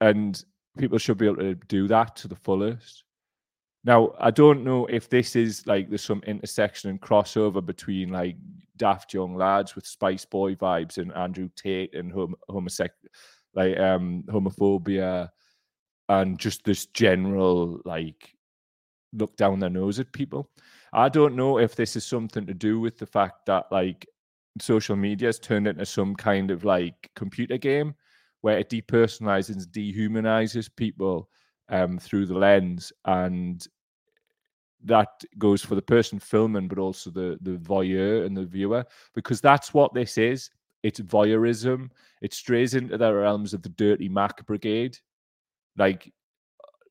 And 0.00 0.42
people 0.78 0.98
should 0.98 1.18
be 1.18 1.26
able 1.26 1.36
to 1.36 1.54
do 1.54 1.88
that 1.88 2.16
to 2.16 2.28
the 2.28 2.36
fullest. 2.36 3.04
Now, 3.84 4.14
I 4.20 4.30
don't 4.30 4.62
know 4.62 4.86
if 4.86 5.08
this 5.08 5.34
is 5.34 5.66
like 5.66 5.88
there's 5.88 6.04
some 6.04 6.22
intersection 6.26 6.90
and 6.90 7.00
crossover 7.00 7.64
between 7.64 8.10
like 8.10 8.36
daft 8.76 9.12
young 9.12 9.34
lads 9.34 9.74
with 9.74 9.86
Spice 9.86 10.24
Boy 10.24 10.54
vibes 10.54 10.98
and 10.98 11.12
Andrew 11.14 11.48
Tate 11.56 11.94
and 11.94 12.12
hom- 12.12 12.36
homosexual, 12.48 13.10
like 13.54 13.78
um 13.78 14.22
homophobia, 14.28 15.28
and 16.08 16.38
just 16.38 16.64
this 16.64 16.86
general 16.86 17.80
like 17.84 18.36
look 19.12 19.36
down 19.36 19.58
their 19.58 19.70
nose 19.70 19.98
at 19.98 20.12
people. 20.12 20.48
I 20.92 21.08
don't 21.08 21.36
know 21.36 21.58
if 21.58 21.74
this 21.74 21.96
is 21.96 22.04
something 22.04 22.46
to 22.46 22.54
do 22.54 22.78
with 22.80 22.98
the 22.98 23.06
fact 23.06 23.46
that 23.46 23.66
like 23.70 24.06
social 24.60 24.96
media 24.96 25.28
has 25.28 25.38
turned 25.38 25.66
into 25.66 25.86
some 25.86 26.14
kind 26.14 26.50
of 26.50 26.64
like 26.64 27.10
computer 27.16 27.56
game 27.56 27.94
where 28.42 28.58
it 28.58 28.68
depersonalizes 28.68 29.66
dehumanizes 29.66 30.68
people 30.76 31.30
um, 31.70 31.98
through 31.98 32.26
the 32.26 32.36
lens 32.36 32.92
and 33.06 33.66
that 34.84 35.08
goes 35.38 35.62
for 35.62 35.74
the 35.74 35.82
person 35.82 36.18
filming 36.18 36.68
but 36.68 36.78
also 36.78 37.10
the 37.10 37.38
the 37.42 37.56
voyeur 37.58 38.26
and 38.26 38.36
the 38.36 38.44
viewer 38.44 38.84
because 39.14 39.40
that's 39.40 39.72
what 39.72 39.94
this 39.94 40.18
is. 40.18 40.50
It's 40.82 40.98
voyeurism. 40.98 41.90
It 42.22 42.34
strays 42.34 42.74
into 42.74 42.98
the 42.98 43.14
realms 43.14 43.54
of 43.54 43.62
the 43.62 43.68
dirty 43.68 44.08
mac 44.08 44.44
brigade. 44.46 44.98
Like 45.76 46.12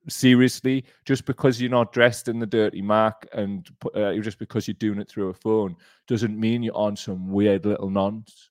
seriously 0.07 0.83
just 1.05 1.25
because 1.25 1.61
you're 1.61 1.69
not 1.69 1.93
dressed 1.93 2.27
in 2.27 2.39
the 2.39 2.45
dirty 2.45 2.81
mark 2.81 3.27
and 3.33 3.69
uh, 3.95 4.13
just 4.15 4.39
because 4.39 4.67
you're 4.67 4.75
doing 4.75 4.99
it 4.99 5.09
through 5.09 5.29
a 5.29 5.33
phone 5.33 5.75
doesn't 6.07 6.39
mean 6.39 6.63
you're 6.63 6.75
on 6.75 6.95
some 6.95 7.29
weird 7.29 7.65
little 7.65 7.89
nonce. 7.89 8.49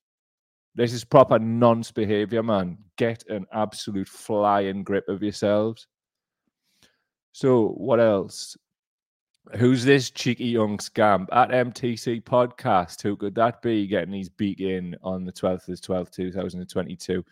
This 0.75 0.93
is 0.93 1.05
proper 1.05 1.39
nonce 1.39 1.91
behavior 1.91 2.43
man. 2.43 2.79
Get 2.97 3.25
an 3.29 3.47
absolute 3.53 4.09
flying 4.09 4.85
grip 4.85 5.09
of 5.09 5.23
yourselves. 5.23 5.87
So 7.33 7.69
what 7.69 8.01
else? 8.01 8.57
Who's 9.57 9.85
this 9.85 10.11
cheeky 10.11 10.47
young 10.47 10.79
scamp? 10.79 11.29
At 11.33 11.51
mtc 11.51 12.23
podcast 12.23 13.03
who 13.03 13.17
could 13.17 13.35
that 13.35 13.63
be? 13.63 13.87
Getting 13.87 14.15
his 14.15 14.29
beak 14.29 14.61
in 14.61 14.97
on 15.03 15.25
the 15.25 15.33
12th 15.33 15.69
of 15.69 15.81
12th 15.81 16.13
2022 16.13 17.25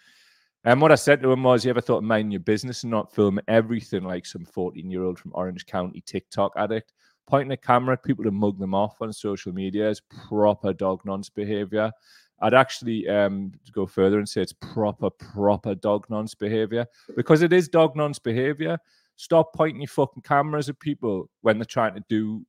and 0.71 0.81
what 0.81 0.93
I 0.93 0.97
said 0.97 1.23
to 1.23 1.33
him 1.33 1.43
was, 1.43 1.65
you 1.65 1.71
ever 1.71 1.81
thought 1.81 1.99
of 1.99 2.05
minding 2.05 2.33
your 2.33 2.41
business 2.41 2.83
and 2.83 2.91
not 2.91 3.15
film 3.15 3.41
everything 3.49 4.05
like 4.05 4.27
some 4.27 4.45
14 4.45 4.91
year 4.91 5.05
old 5.05 5.19
from 5.19 5.33
Orange 5.35 5.67
County 5.67 6.03
TikTok 6.07 6.53
addict? 6.57 6.93
pointing 7.29 7.53
a 7.53 7.57
camera 7.57 7.93
at 7.93 8.03
people 8.03 8.25
to 8.25 8.31
mug 8.31 8.59
them 8.59 8.75
off 8.75 9.01
on 9.01 9.13
social 9.13 9.53
media 9.53 9.89
is 9.89 10.01
proper 10.29 10.73
dog 10.73 11.03
nonce 11.05 11.29
behavior. 11.29 11.93
I'd 12.41 12.55
actually 12.55 13.09
um, 13.09 13.53
go 13.73 13.87
further 13.87 14.19
and 14.19 14.29
say 14.29 14.41
it's 14.41 14.55
proper, 14.55 15.11
proper 15.11 15.75
dog 15.75 16.07
nonce 16.09 16.35
behavior 16.35 16.87
because 17.17 17.43
it 17.43 17.53
is 17.53 17.69
dog 17.69 17.97
nonce 17.97 18.19
behavior. 18.19 18.79
Stop 19.17 19.53
pointing 19.53 19.83
your 19.83 19.89
fucking 19.89 20.23
cameras 20.23 20.69
at 20.69 20.81
people 20.81 21.29
when 21.43 21.59
they're 21.59 21.65
trying 21.65 21.95
to 21.95 22.05
do 22.09 22.47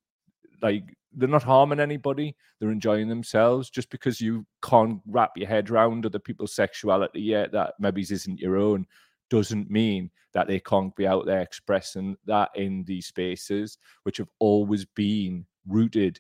like 0.62 0.84
they're 1.14 1.28
not 1.28 1.44
harming 1.44 1.80
anybody. 1.80 2.36
They're 2.60 2.72
enjoying 2.72 3.10
themselves. 3.10 3.70
Just 3.70 3.90
because 3.90 4.22
you 4.22 4.46
can't 4.64 5.02
wrap 5.08 5.32
your 5.36 5.48
head 5.48 5.70
around 5.70 6.06
other 6.06 6.20
people's 6.20 6.54
sexuality 6.54 7.22
yet, 7.22 7.52
that 7.52 7.74
maybe 7.80 8.02
isn't 8.02 8.40
your 8.40 8.58
own, 8.58 8.86
doesn't 9.30 9.70
mean 9.70 10.12
that 10.34 10.48
they 10.48 10.60
can't 10.60 10.96
be 10.96 11.08
out 11.08 11.26
there 11.26 11.42
expressing 11.42 12.16
that 12.26 12.50
in 12.56 12.84
these 12.86 13.08
spaces, 13.08 13.78
which 14.04 14.18
have 14.18 14.30
always 14.40 14.86
been 14.86 15.46
rooted. 15.68 16.20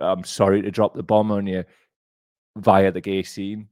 I'm 0.00 0.24
sorry 0.24 0.62
to 0.62 0.70
drop 0.70 0.94
the 0.94 1.02
bomb 1.02 1.30
on 1.30 1.46
you 1.46 1.64
via 2.56 2.92
the 2.92 3.00
gay 3.00 3.22
scene. 3.22 3.68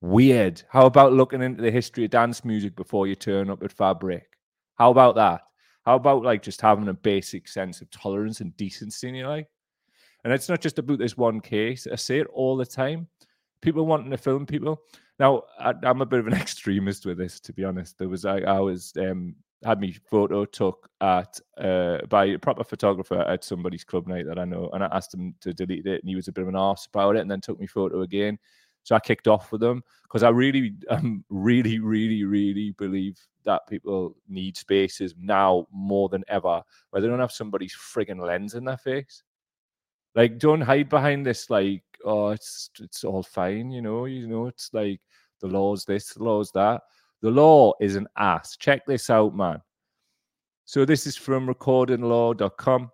Weird. 0.00 0.62
How 0.70 0.86
about 0.86 1.12
looking 1.12 1.42
into 1.42 1.62
the 1.62 1.70
history 1.70 2.04
of 2.06 2.10
dance 2.10 2.44
music 2.44 2.74
before 2.74 3.06
you 3.06 3.14
turn 3.14 3.50
up 3.50 3.62
at 3.62 3.72
Fabric? 3.72 4.24
How 4.76 4.90
about 4.90 5.16
that? 5.16 5.42
How 5.84 5.96
about 5.96 6.22
like 6.22 6.42
just 6.42 6.60
having 6.60 6.88
a 6.88 6.94
basic 6.94 7.48
sense 7.48 7.80
of 7.80 7.90
tolerance 7.90 8.40
and 8.40 8.56
decency 8.56 9.08
in 9.08 9.14
your 9.14 9.28
life? 9.28 9.46
And 10.24 10.32
it's 10.32 10.48
not 10.48 10.60
just 10.60 10.78
about 10.78 10.98
this 10.98 11.16
one 11.16 11.40
case. 11.40 11.86
I 11.90 11.96
say 11.96 12.18
it 12.18 12.26
all 12.32 12.56
the 12.56 12.66
time. 12.66 13.08
People 13.62 13.86
wanting 13.86 14.10
to 14.10 14.18
film 14.18 14.46
people. 14.46 14.82
Now, 15.18 15.42
I, 15.58 15.74
am 15.82 16.00
a 16.00 16.06
bit 16.06 16.20
of 16.20 16.26
an 16.26 16.32
extremist 16.40 17.06
with 17.06 17.18
this, 17.18 17.40
to 17.40 17.52
be 17.52 17.64
honest. 17.64 17.98
There 17.98 18.08
was 18.08 18.24
I, 18.24 18.40
I 18.40 18.60
was 18.60 18.92
um, 18.98 19.34
had 19.64 19.80
me 19.80 19.92
photo 20.10 20.44
took 20.44 20.88
at 21.00 21.38
uh, 21.58 21.98
by 22.08 22.26
a 22.26 22.38
proper 22.38 22.64
photographer 22.64 23.20
at 23.20 23.44
somebody's 23.44 23.84
club 23.84 24.06
night 24.06 24.26
that 24.26 24.38
I 24.38 24.44
know, 24.44 24.70
and 24.72 24.82
I 24.82 24.88
asked 24.92 25.14
him 25.14 25.34
to 25.40 25.52
delete 25.52 25.86
it, 25.86 26.02
and 26.02 26.08
he 26.08 26.16
was 26.16 26.28
a 26.28 26.32
bit 26.32 26.42
of 26.42 26.48
an 26.48 26.56
arse 26.56 26.86
about 26.86 27.16
it, 27.16 27.20
and 27.20 27.30
then 27.30 27.40
took 27.40 27.60
me 27.60 27.66
photo 27.66 28.02
again. 28.02 28.38
So 28.90 28.96
I 28.96 28.98
kicked 28.98 29.28
off 29.28 29.52
with 29.52 29.60
them 29.60 29.84
because 30.02 30.24
I 30.24 30.30
really, 30.30 30.74
um, 30.88 31.24
really, 31.30 31.78
really, 31.78 32.24
really 32.24 32.72
believe 32.72 33.20
that 33.44 33.68
people 33.68 34.16
need 34.28 34.56
spaces 34.56 35.14
now 35.16 35.68
more 35.70 36.08
than 36.08 36.24
ever 36.26 36.60
where 36.90 37.00
they 37.00 37.06
don't 37.06 37.20
have 37.20 37.30
somebody's 37.30 37.72
frigging 37.72 38.20
lens 38.20 38.54
in 38.56 38.64
their 38.64 38.78
face. 38.78 39.22
Like, 40.16 40.40
don't 40.40 40.60
hide 40.60 40.88
behind 40.88 41.24
this. 41.24 41.50
Like, 41.50 41.84
oh, 42.04 42.30
it's 42.30 42.70
it's 42.80 43.04
all 43.04 43.22
fine, 43.22 43.70
you 43.70 43.80
know. 43.80 44.06
You 44.06 44.26
know, 44.26 44.48
it's 44.48 44.70
like 44.72 45.00
the 45.40 45.46
law's 45.46 45.84
this, 45.84 46.14
the 46.14 46.24
law's 46.24 46.50
that. 46.54 46.82
The 47.22 47.30
law 47.30 47.74
is 47.80 47.94
an 47.94 48.08
ass. 48.18 48.56
Check 48.56 48.84
this 48.86 49.08
out, 49.08 49.36
man. 49.36 49.62
So 50.64 50.84
this 50.84 51.06
is 51.06 51.16
from 51.16 51.46
recordinglaw.com. 51.46 52.90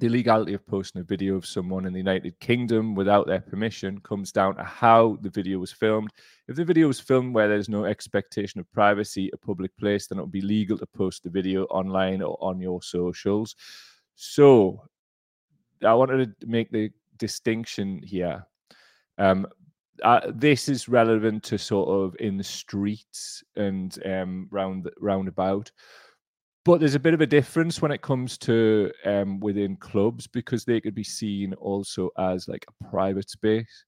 The 0.00 0.08
legality 0.08 0.54
of 0.54 0.66
posting 0.66 1.00
a 1.00 1.04
video 1.04 1.36
of 1.36 1.46
someone 1.46 1.86
in 1.86 1.92
the 1.92 2.00
United 2.00 2.38
Kingdom 2.40 2.94
without 2.96 3.28
their 3.28 3.40
permission 3.40 4.00
comes 4.00 4.32
down 4.32 4.56
to 4.56 4.64
how 4.64 5.16
the 5.20 5.30
video 5.30 5.60
was 5.60 5.70
filmed. 5.70 6.10
If 6.48 6.56
the 6.56 6.64
video 6.64 6.88
was 6.88 6.98
filmed 6.98 7.34
where 7.34 7.46
there's 7.46 7.68
no 7.68 7.84
expectation 7.84 8.58
of 8.58 8.72
privacy, 8.72 9.30
a 9.32 9.36
public 9.36 9.76
place, 9.76 10.08
then 10.08 10.18
it 10.18 10.22
would 10.22 10.32
be 10.32 10.40
legal 10.40 10.76
to 10.78 10.86
post 10.86 11.22
the 11.22 11.30
video 11.30 11.64
online 11.66 12.20
or 12.20 12.36
on 12.40 12.60
your 12.60 12.82
socials. 12.82 13.54
So 14.16 14.82
I 15.84 15.94
wanted 15.94 16.38
to 16.40 16.46
make 16.46 16.70
the 16.72 16.90
distinction 17.18 18.02
here. 18.02 18.44
Um, 19.18 19.46
uh, 20.02 20.20
this 20.34 20.68
is 20.68 20.88
relevant 20.88 21.44
to 21.44 21.58
sort 21.58 21.88
of 21.88 22.16
in 22.18 22.36
the 22.36 22.44
streets 22.44 23.44
and 23.54 23.96
um, 24.04 24.48
round 24.50 24.90
roundabout. 24.98 25.70
But 26.64 26.78
there's 26.78 26.94
a 26.94 27.00
bit 27.00 27.14
of 27.14 27.20
a 27.20 27.26
difference 27.26 27.82
when 27.82 27.90
it 27.90 28.02
comes 28.02 28.38
to 28.38 28.92
um, 29.04 29.40
within 29.40 29.76
clubs 29.76 30.28
because 30.28 30.64
they 30.64 30.80
could 30.80 30.94
be 30.94 31.02
seen 31.02 31.54
also 31.54 32.10
as 32.18 32.46
like 32.46 32.64
a 32.68 32.84
private 32.88 33.28
space. 33.28 33.84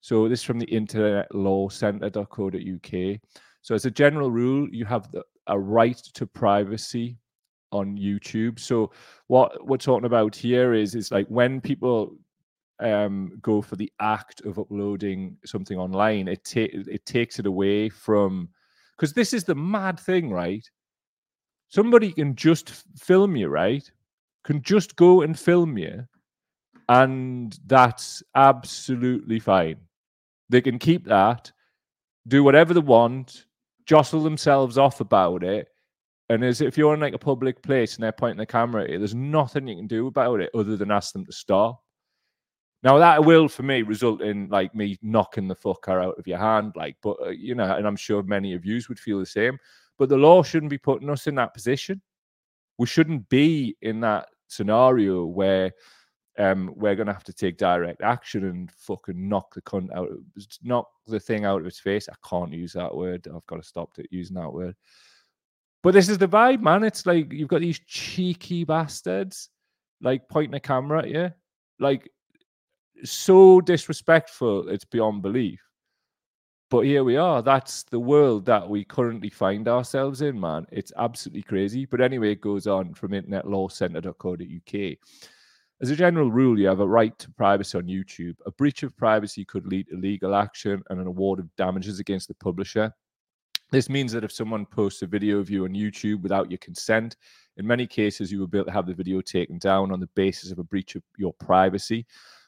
So 0.00 0.28
this 0.28 0.40
is 0.40 0.44
from 0.44 0.58
the 0.58 0.66
Internet 0.66 1.32
Law 1.32 1.68
Centre.co.uk. 1.68 3.20
So 3.60 3.74
as 3.76 3.84
a 3.84 3.90
general 3.90 4.32
rule, 4.32 4.68
you 4.72 4.84
have 4.84 5.12
the, 5.12 5.22
a 5.46 5.56
right 5.56 5.96
to 6.14 6.26
privacy 6.26 7.18
on 7.70 7.96
YouTube. 7.96 8.58
So 8.58 8.90
what 9.28 9.64
we're 9.64 9.76
talking 9.76 10.06
about 10.06 10.34
here 10.34 10.74
is 10.74 10.96
is 10.96 11.12
like 11.12 11.28
when 11.28 11.60
people 11.60 12.16
um, 12.80 13.38
go 13.40 13.62
for 13.62 13.76
the 13.76 13.92
act 14.00 14.40
of 14.42 14.58
uploading 14.58 15.36
something 15.44 15.78
online, 15.78 16.26
it 16.26 16.44
ta- 16.44 16.66
it 16.72 17.06
takes 17.06 17.38
it 17.38 17.46
away 17.46 17.88
from 17.88 18.48
because 18.96 19.12
this 19.12 19.32
is 19.32 19.44
the 19.44 19.54
mad 19.54 20.00
thing, 20.00 20.30
right? 20.30 20.68
Somebody 21.72 22.12
can 22.12 22.36
just 22.36 22.84
film 22.98 23.34
you, 23.34 23.48
right? 23.48 23.90
Can 24.44 24.60
just 24.60 24.94
go 24.94 25.22
and 25.22 25.38
film 25.38 25.78
you, 25.78 26.06
and 26.90 27.58
that's 27.66 28.22
absolutely 28.34 29.40
fine. 29.40 29.76
They 30.50 30.60
can 30.60 30.78
keep 30.78 31.06
that, 31.06 31.50
do 32.28 32.44
whatever 32.44 32.74
they 32.74 32.80
want, 32.80 33.46
jostle 33.86 34.22
themselves 34.22 34.76
off 34.76 35.00
about 35.00 35.42
it. 35.44 35.68
And 36.28 36.44
as 36.44 36.60
if 36.60 36.76
you're 36.76 36.92
in 36.92 37.00
like 37.00 37.14
a 37.14 37.18
public 37.18 37.62
place 37.62 37.94
and 37.94 38.04
they're 38.04 38.12
pointing 38.12 38.38
the 38.38 38.44
camera 38.44 38.84
at 38.84 38.90
you, 38.90 38.98
there's 38.98 39.14
nothing 39.14 39.66
you 39.66 39.76
can 39.76 39.86
do 39.86 40.08
about 40.08 40.40
it 40.40 40.50
other 40.54 40.76
than 40.76 40.90
ask 40.90 41.14
them 41.14 41.24
to 41.24 41.32
stop. 41.32 41.82
Now 42.82 42.98
that 42.98 43.24
will, 43.24 43.48
for 43.48 43.62
me, 43.62 43.80
result 43.80 44.20
in 44.20 44.50
like 44.50 44.74
me 44.74 44.98
knocking 45.00 45.48
the 45.48 45.56
fucker 45.56 46.04
out 46.04 46.18
of 46.18 46.26
your 46.26 46.38
hand, 46.38 46.72
like, 46.76 46.96
but 47.02 47.16
uh, 47.24 47.30
you 47.30 47.54
know, 47.54 47.74
and 47.74 47.86
I'm 47.86 47.96
sure 47.96 48.22
many 48.22 48.52
of 48.52 48.66
you 48.66 48.78
would 48.90 48.98
feel 49.00 49.20
the 49.20 49.24
same. 49.26 49.58
But 50.02 50.08
the 50.08 50.16
law 50.16 50.42
shouldn't 50.42 50.70
be 50.70 50.78
putting 50.78 51.08
us 51.10 51.28
in 51.28 51.36
that 51.36 51.54
position. 51.54 52.02
We 52.76 52.88
shouldn't 52.88 53.28
be 53.28 53.76
in 53.82 54.00
that 54.00 54.30
scenario 54.48 55.24
where 55.26 55.70
um, 56.40 56.72
we're 56.74 56.96
going 56.96 57.06
to 57.06 57.12
have 57.12 57.22
to 57.22 57.32
take 57.32 57.56
direct 57.56 58.02
action 58.02 58.44
and 58.46 58.68
fucking 58.72 59.28
knock 59.28 59.54
the 59.54 59.62
cunt 59.62 59.94
out, 59.94 60.08
knock 60.60 60.88
the 61.06 61.20
thing 61.20 61.44
out 61.44 61.60
of 61.60 61.68
its 61.68 61.78
face. 61.78 62.08
I 62.08 62.16
can't 62.28 62.52
use 62.52 62.72
that 62.72 62.92
word. 62.92 63.28
I've 63.32 63.46
got 63.46 63.58
to 63.58 63.62
stop 63.62 63.92
using 64.10 64.34
that 64.34 64.52
word. 64.52 64.74
But 65.84 65.94
this 65.94 66.08
is 66.08 66.18
the 66.18 66.26
vibe, 66.26 66.62
man. 66.62 66.82
It's 66.82 67.06
like 67.06 67.32
you've 67.32 67.46
got 67.46 67.60
these 67.60 67.78
cheeky 67.86 68.64
bastards, 68.64 69.50
like 70.00 70.28
pointing 70.28 70.56
a 70.56 70.60
camera 70.60 71.02
at 71.02 71.10
you, 71.10 71.30
like 71.78 72.10
so 73.04 73.60
disrespectful, 73.60 74.68
it's 74.68 74.84
beyond 74.84 75.22
belief. 75.22 75.60
But 76.72 76.86
here 76.86 77.04
we 77.04 77.18
are. 77.18 77.42
That's 77.42 77.82
the 77.82 78.00
world 78.00 78.46
that 78.46 78.66
we 78.66 78.82
currently 78.82 79.28
find 79.28 79.68
ourselves 79.68 80.22
in, 80.22 80.40
man. 80.40 80.66
It's 80.72 80.90
absolutely 80.96 81.42
crazy. 81.42 81.84
But 81.84 82.00
anyway, 82.00 82.32
it 82.32 82.40
goes 82.40 82.66
on 82.66 82.94
from 82.94 83.10
internetlawcentre.co.uk. 83.10 84.98
As 85.82 85.90
a 85.90 85.96
general 85.96 86.30
rule, 86.30 86.58
you 86.58 86.66
have 86.68 86.80
a 86.80 86.88
right 86.88 87.18
to 87.18 87.30
privacy 87.32 87.76
on 87.76 87.84
YouTube. 87.84 88.36
A 88.46 88.50
breach 88.52 88.84
of 88.84 88.96
privacy 88.96 89.44
could 89.44 89.66
lead 89.66 89.88
to 89.88 89.96
legal 89.96 90.34
action 90.34 90.82
and 90.88 90.98
an 90.98 91.06
award 91.06 91.40
of 91.40 91.54
damages 91.56 92.00
against 92.00 92.28
the 92.28 92.34
publisher. 92.36 92.90
This 93.70 93.90
means 93.90 94.10
that 94.12 94.24
if 94.24 94.32
someone 94.32 94.64
posts 94.64 95.02
a 95.02 95.06
video 95.06 95.40
of 95.40 95.50
you 95.50 95.64
on 95.64 95.74
YouTube 95.74 96.22
without 96.22 96.50
your 96.50 96.56
consent, 96.56 97.18
in 97.58 97.66
many 97.66 97.86
cases 97.86 98.32
you 98.32 98.40
will 98.40 98.46
be 98.46 98.56
able 98.56 98.68
to 98.68 98.72
have 98.72 98.86
the 98.86 98.94
video 98.94 99.20
taken 99.20 99.58
down 99.58 99.92
on 99.92 100.00
the 100.00 100.08
basis 100.14 100.50
of 100.50 100.58
a 100.58 100.64
breach 100.64 100.94
of 100.94 101.02
your 101.18 101.34
privacy. 101.34 102.06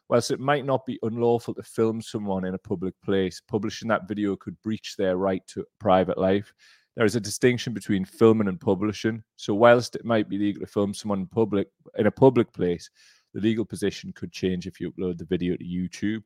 Whilst 0.08 0.30
it 0.30 0.40
might 0.40 0.66
not 0.66 0.84
be 0.84 0.98
unlawful 1.02 1.54
to 1.54 1.62
film 1.62 2.02
someone 2.02 2.44
in 2.44 2.54
a 2.54 2.58
public 2.58 2.94
place, 3.02 3.40
publishing 3.48 3.88
that 3.88 4.06
video 4.06 4.36
could 4.36 4.60
breach 4.62 4.96
their 4.96 5.16
right 5.16 5.42
to 5.48 5.64
private 5.80 6.18
life. 6.18 6.52
There 6.94 7.06
is 7.06 7.16
a 7.16 7.20
distinction 7.20 7.72
between 7.72 8.04
filming 8.04 8.48
and 8.48 8.60
publishing. 8.60 9.22
So, 9.36 9.54
whilst 9.54 9.96
it 9.96 10.04
might 10.04 10.28
be 10.28 10.38
legal 10.38 10.60
to 10.60 10.66
film 10.66 10.94
someone 10.94 11.20
in 11.20 11.26
public 11.26 11.68
in 11.96 12.06
a 12.06 12.10
public 12.10 12.52
place, 12.52 12.88
the 13.32 13.40
legal 13.40 13.64
position 13.64 14.12
could 14.12 14.30
change 14.30 14.66
if 14.66 14.80
you 14.80 14.92
upload 14.92 15.18
the 15.18 15.24
video 15.24 15.56
to 15.56 15.64
YouTube. 15.64 16.22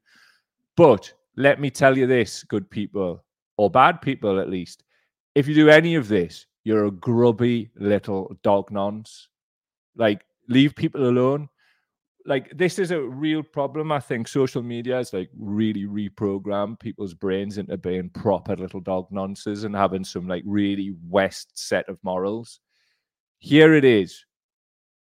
But 0.77 1.13
let 1.37 1.61
me 1.61 1.71
tell 1.71 1.97
you 1.97 2.07
this, 2.07 2.43
good 2.45 2.69
people, 2.69 3.25
or 3.57 3.71
bad 3.71 4.03
people 4.03 4.41
at 4.41 4.51
least, 4.51 4.85
if 5.35 5.47
you 5.47 5.55
do 5.55 5.71
any 5.71 5.95
of 5.95 6.09
this, 6.09 6.47
you're 6.65 6.87
a 6.87 6.91
grubby 6.91 7.71
little 7.77 8.37
dog 8.43 8.71
nonce. 8.71 9.29
Like, 9.97 10.25
leave 10.49 10.75
people 10.75 11.09
alone 11.09 11.49
like 12.27 12.57
this 12.57 12.79
is 12.79 12.91
a 12.91 13.01
real 13.01 13.43
problem. 13.43 13.91
I 13.93 14.01
think 14.01 14.29
social 14.29 14.63
media 14.63 14.97
has 14.97 15.13
like 15.13 15.31
really 15.39 15.85
reprogrammed 15.85 16.81
people's 16.81 17.15
brains 17.15 17.59
into 17.59 17.77
being 17.77 18.11
proper 18.11 18.57
little 18.57 18.81
dog 18.81 19.07
nonsense 19.11 19.65
and 19.65 19.75
having 19.75 20.05
some 20.05 20.29
like 20.29 20.43
really 20.47 20.95
West 21.09 21.53
set 21.55 21.89
of 21.89 21.99
morals. 22.03 22.61
Here 23.39 23.75
it 23.75 23.85
is. 23.85 24.25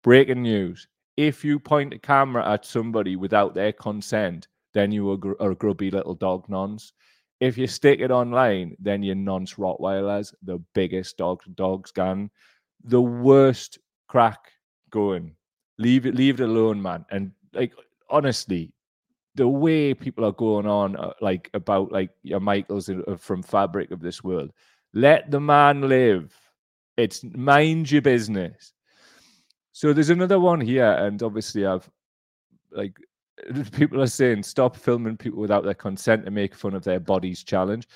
Breaking 0.02 0.42
news. 0.42 0.88
If 1.16 1.44
you 1.44 1.60
point 1.60 1.92
a 1.92 1.98
camera 1.98 2.50
at 2.50 2.64
somebody 2.64 3.16
without 3.16 3.54
their 3.54 3.72
consent, 3.72 4.48
then 4.74 4.90
you 4.90 5.10
are, 5.10 5.18
gr- 5.18 5.32
are 5.38 5.50
a 5.50 5.54
grubby 5.54 5.90
little 5.90 6.14
dog 6.14 6.48
nonce. 6.48 6.92
If 7.40 7.58
you 7.58 7.66
stick 7.66 8.00
it 8.00 8.10
online, 8.10 8.76
then 8.80 9.02
you're 9.02 9.14
nonce 9.14 9.54
Rottweilers, 9.54 10.32
the 10.42 10.58
biggest 10.74 11.18
dog 11.18 11.42
dogs 11.54 11.92
gang, 11.92 12.30
the 12.82 13.00
worst 13.00 13.78
crack 14.08 14.40
going 14.90 15.36
Leave 15.82 16.06
it, 16.06 16.14
leave 16.14 16.40
it 16.40 16.44
alone, 16.44 16.80
man. 16.80 17.04
And 17.10 17.32
like 17.52 17.74
honestly, 18.08 18.72
the 19.34 19.48
way 19.48 19.94
people 19.94 20.24
are 20.24 20.32
going 20.32 20.66
on, 20.66 20.96
uh, 20.96 21.12
like 21.20 21.50
about 21.54 21.90
like 21.90 22.10
your 22.22 22.40
Michaels 22.40 22.88
uh, 22.88 23.16
from 23.18 23.42
Fabric 23.42 23.90
of 23.90 24.00
this 24.00 24.22
world, 24.22 24.52
let 24.94 25.30
the 25.30 25.40
man 25.40 25.88
live. 25.88 26.32
It's 26.96 27.24
mind 27.24 27.90
your 27.90 28.02
business. 28.02 28.72
So 29.72 29.92
there's 29.92 30.10
another 30.10 30.38
one 30.38 30.60
here, 30.60 30.92
and 30.92 31.20
obviously 31.22 31.66
I've 31.66 31.88
like 32.70 32.96
people 33.72 34.00
are 34.00 34.06
saying 34.06 34.42
stop 34.42 34.76
filming 34.76 35.16
people 35.16 35.40
without 35.40 35.64
their 35.64 35.74
consent 35.74 36.24
to 36.24 36.30
make 36.30 36.54
fun 36.54 36.74
of 36.74 36.84
their 36.84 37.00
bodies 37.00 37.42
challenge. 37.42 37.88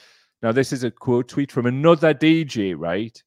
Now 0.42 0.53
this 0.53 0.72
is 0.72 0.85
a 0.85 0.90
quote 0.90 1.29
tweet 1.29 1.53
from 1.53 1.66
another 1.66 2.14
DJ, 2.14 2.75
right? 2.77 3.22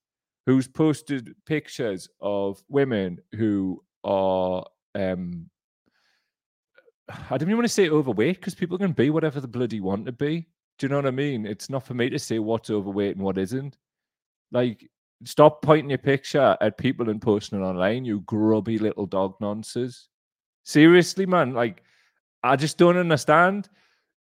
Who's 0.46 0.68
posted 0.68 1.36
pictures 1.46 2.10
of 2.20 2.62
women 2.68 3.20
who 3.34 3.84
are 4.04 4.66
um 4.96 5.50
I 7.10 7.38
don't 7.38 7.50
even 7.50 7.58
want 7.58 7.68
to 7.68 7.74
say 7.74 7.90
overweight 7.90 8.38
because 8.38 8.56
people 8.56 8.78
can 8.78 8.92
be 8.92 9.10
whatever 9.10 9.40
the 9.40 9.48
bloody 9.48 9.80
want 9.80 10.06
to 10.06 10.12
be. 10.12 10.48
Do 10.78 10.86
you 10.86 10.90
know 10.90 10.98
what 10.98 11.08
I 11.08 11.12
mean? 11.12 11.46
It's 11.46 11.70
not 11.70 11.86
for 11.86 11.94
me 11.94 12.10
to 12.10 12.20
say 12.20 12.40
what's 12.40 12.70
overweight 12.70 13.16
and 13.16 13.26
what 13.26 13.38
isn't. 13.38 13.78
Like, 14.52 14.90
stop 15.26 15.62
pointing 15.62 15.90
your 15.90 15.98
picture 15.98 16.56
at 16.62 16.78
people 16.78 17.10
and 17.10 17.22
posting 17.22 17.60
it 17.60 17.64
online, 17.64 18.06
you 18.06 18.22
grubby 18.22 18.78
little 18.78 19.06
dog 19.06 19.36
nonsense. 19.42 20.08
Seriously, 20.64 21.26
man. 21.26 21.54
Like, 21.54 21.84
I 22.44 22.56
just 22.56 22.78
don't 22.78 22.98
understand. 22.98 23.70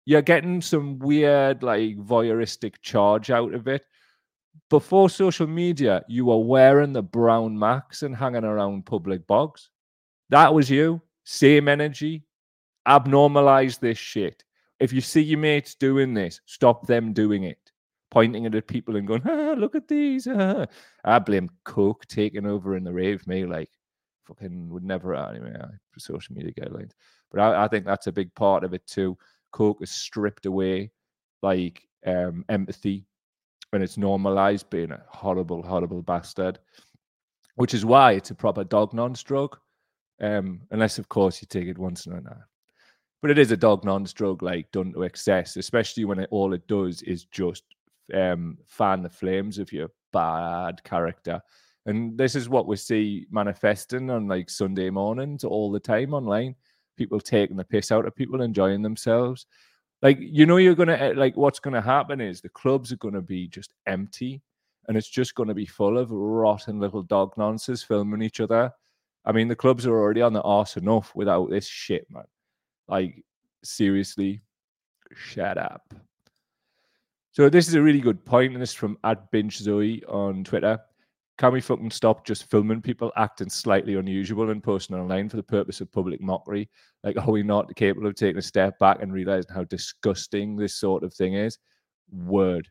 You're 0.05 0.21
getting 0.21 0.61
some 0.61 0.97
weird, 0.97 1.63
like, 1.63 1.97
voyeuristic 1.97 2.75
charge 2.81 3.29
out 3.29 3.53
of 3.53 3.67
it. 3.67 3.85
Before 4.69 5.09
social 5.09 5.47
media, 5.47 6.03
you 6.07 6.25
were 6.25 6.37
wearing 6.37 6.93
the 6.93 7.03
brown 7.03 7.57
max 7.57 8.03
and 8.03 8.15
hanging 8.15 8.43
around 8.43 8.85
public 8.85 9.25
bogs. 9.27 9.69
That 10.29 10.53
was 10.53 10.69
you. 10.69 11.01
Same 11.23 11.67
energy, 11.67 12.23
abnormalize 12.87 13.77
this 13.77 13.97
shit. 13.97 14.43
If 14.79 14.93
you 14.93 15.01
see 15.01 15.21
your 15.21 15.39
mates 15.39 15.75
doing 15.75 16.13
this, 16.13 16.39
stop 16.45 16.87
them 16.87 17.13
doing 17.13 17.43
it. 17.43 17.71
Pointing 18.09 18.45
it 18.45 18.55
at 18.55 18.67
people 18.67 18.95
and 18.95 19.07
going, 19.07 19.23
ah, 19.27 19.53
look 19.57 19.75
at 19.75 19.87
these. 19.87 20.27
Ah. 20.27 20.65
I 21.03 21.19
blame 21.19 21.49
Coke 21.65 22.05
taking 22.07 22.45
over 22.45 22.77
in 22.77 22.83
the 22.83 22.93
rave, 22.93 23.27
me. 23.27 23.45
Like, 23.45 23.69
fucking 24.25 24.69
would 24.69 24.83
never, 24.83 25.15
anyway, 25.15 25.53
for 25.91 25.99
social 25.99 26.35
media 26.35 26.53
guidelines. 26.53 26.91
But 27.31 27.41
I, 27.41 27.65
I 27.65 27.67
think 27.67 27.85
that's 27.85 28.07
a 28.07 28.11
big 28.11 28.33
part 28.35 28.63
of 28.63 28.73
it 28.73 28.85
too. 28.87 29.17
Coke 29.51 29.81
is 29.81 29.91
stripped 29.91 30.45
away 30.45 30.91
like 31.41 31.87
um, 32.05 32.45
empathy 32.49 33.05
and 33.73 33.83
it's 33.83 33.97
normalized 33.97 34.69
being 34.69 34.91
a 34.91 35.03
horrible, 35.09 35.61
horrible 35.61 36.01
bastard, 36.01 36.59
which 37.55 37.73
is 37.73 37.85
why 37.85 38.13
it's 38.13 38.31
a 38.31 38.35
proper 38.35 38.63
dog 38.63 38.91
drug. 39.23 39.57
Um, 40.19 40.61
unless, 40.71 40.97
of 40.97 41.09
course, 41.09 41.41
you 41.41 41.47
take 41.47 41.67
it 41.67 41.77
once 41.77 42.05
in 42.05 42.13
a 42.13 42.15
while 42.15 42.43
but 43.21 43.31
it 43.31 43.37
is 43.37 43.51
a 43.51 43.57
dog 43.57 43.83
drug 44.13 44.43
like 44.43 44.71
done 44.71 44.93
to 44.93 45.03
excess, 45.03 45.57
especially 45.57 46.05
when 46.05 46.19
it, 46.19 46.27
all 46.31 46.53
it 46.53 46.67
does 46.67 47.01
is 47.01 47.25
just 47.25 47.63
um, 48.13 48.57
fan 48.67 49.01
the 49.01 49.09
flames 49.09 49.57
of 49.57 49.73
your 49.73 49.89
bad 50.13 50.83
character. 50.83 51.41
And 51.85 52.17
this 52.17 52.35
is 52.35 52.49
what 52.49 52.67
we 52.67 52.75
see 52.75 53.25
manifesting 53.31 54.09
on 54.09 54.27
like 54.27 54.49
Sunday 54.49 54.89
mornings 54.89 55.43
all 55.43 55.71
the 55.71 55.79
time 55.79 56.13
online. 56.13 56.55
People 56.97 57.19
taking 57.19 57.57
the 57.57 57.63
piss 57.63 57.91
out 57.91 58.05
of 58.05 58.15
people, 58.15 58.41
enjoying 58.41 58.81
themselves. 58.81 59.45
Like, 60.01 60.17
you 60.19 60.45
know, 60.45 60.57
you're 60.57 60.75
to, 60.89 61.01
eh, 61.01 61.13
like, 61.15 61.35
what's 61.35 61.59
to 61.73 61.81
happen 61.81 62.21
is 62.21 62.39
the 62.39 62.49
clubs 62.49 62.91
are 62.91 62.97
to 63.13 63.21
be 63.21 63.47
just 63.47 63.73
empty 63.87 64.41
and 64.87 64.95
it's 64.95 65.09
just 65.09 65.35
to 65.47 65.53
be 65.53 65.65
full 65.65 65.97
of 65.97 66.11
rotten 66.11 66.79
little 66.79 67.03
dog 67.03 67.33
nonsense 67.37 67.83
filming 67.83 68.21
each 68.21 68.39
other. 68.39 68.71
I 69.25 69.31
mean, 69.31 69.47
the 69.47 69.55
clubs 69.55 69.85
are 69.85 69.99
already 69.99 70.21
on 70.21 70.33
the 70.33 70.41
arse 70.41 70.77
enough 70.77 71.13
without 71.15 71.49
this 71.49 71.67
shit, 71.67 72.09
man. 72.09 72.23
Like, 72.87 73.23
seriously, 73.63 74.41
shut 75.13 75.57
up. 75.57 75.93
So 77.31 77.49
this 77.49 77.67
is 77.67 77.73
a 77.75 77.81
really 77.81 77.99
good 77.99 78.23
point, 78.23 78.53
and 78.53 78.61
this 78.61 78.69
is 78.69 78.75
from 78.75 78.97
at 79.03 79.29
Binge 79.31 79.57
Zoe 79.57 80.03
on 80.05 80.43
Twitter. 80.43 80.79
Can 81.37 81.53
we 81.53 81.61
fucking 81.61 81.91
stop 81.91 82.25
just 82.25 82.49
filming 82.49 82.81
people 82.81 83.11
acting 83.15 83.49
slightly 83.49 83.93
unusual 83.95 84.49
and 84.49 84.63
posting 84.63 84.95
online 84.95 85.29
for 85.29 85.37
the 85.37 85.43
purpose 85.43 85.81
of 85.81 85.91
public 85.91 86.19
mockery? 86.19 86.67
Like, 87.03 87.17
are 87.17 87.29
we 87.29 87.43
not 87.43 87.75
capable 87.75 88.07
of 88.07 88.15
taking 88.15 88.39
a 88.39 88.41
step 88.41 88.79
back 88.79 89.01
and 89.01 89.13
realizing 89.13 89.53
how 89.53 89.63
disgusting 89.65 90.55
this 90.55 90.79
sort 90.79 91.03
of 91.03 91.13
thing 91.13 91.35
is? 91.35 91.59
Word. 92.11 92.67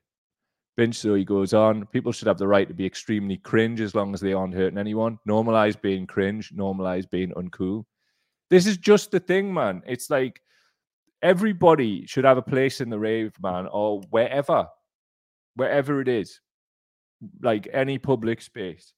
Binge 0.76 1.00
he 1.00 1.24
goes 1.24 1.55
on. 1.55 1.87
People 1.87 2.11
should 2.12 2.29
have 2.29 2.38
the 2.38 2.48
right 2.48 2.68
to 2.68 2.74
be 2.74 2.85
extremely 2.85 3.37
cringe 3.37 3.81
as 3.81 3.94
long 3.94 4.12
as 4.12 4.20
they 4.20 4.33
aren't 4.33 4.55
hurting 4.55 4.79
anyone. 4.79 5.18
Normalize 5.29 5.81
being 5.81 6.07
cringe. 6.07 6.52
Normalize 6.52 7.09
being 7.09 7.31
uncool. 7.33 7.85
This 8.50 8.66
is 8.66 8.76
just 8.76 9.11
the 9.11 9.20
thing, 9.20 9.55
man. 9.55 9.83
It's 9.87 10.11
like 10.11 10.40
everybody 11.22 12.05
should 12.07 12.24
have 12.24 12.37
a 12.37 12.42
place 12.42 12.81
in 12.81 12.90
the 12.90 12.98
rave, 12.98 13.33
man, 13.40 13.68
or 13.72 14.02
wherever, 14.11 14.66
wherever 15.55 16.00
it 16.00 16.09
is, 16.09 16.40
like 17.40 17.68
any 17.72 17.98
public 17.98 18.42
space. 18.42 18.92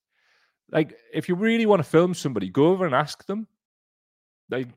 Like, 0.71 0.95
if 1.13 1.29
you 1.29 1.35
really 1.35 1.67
want 1.67 1.81
to 1.81 1.89
film 1.89 2.15
somebody, 2.15 2.51
go 2.51 2.67
over 2.67 2.85
and 2.85 2.95
ask 2.95 3.25
them. 3.27 3.47
Like, 4.51 4.69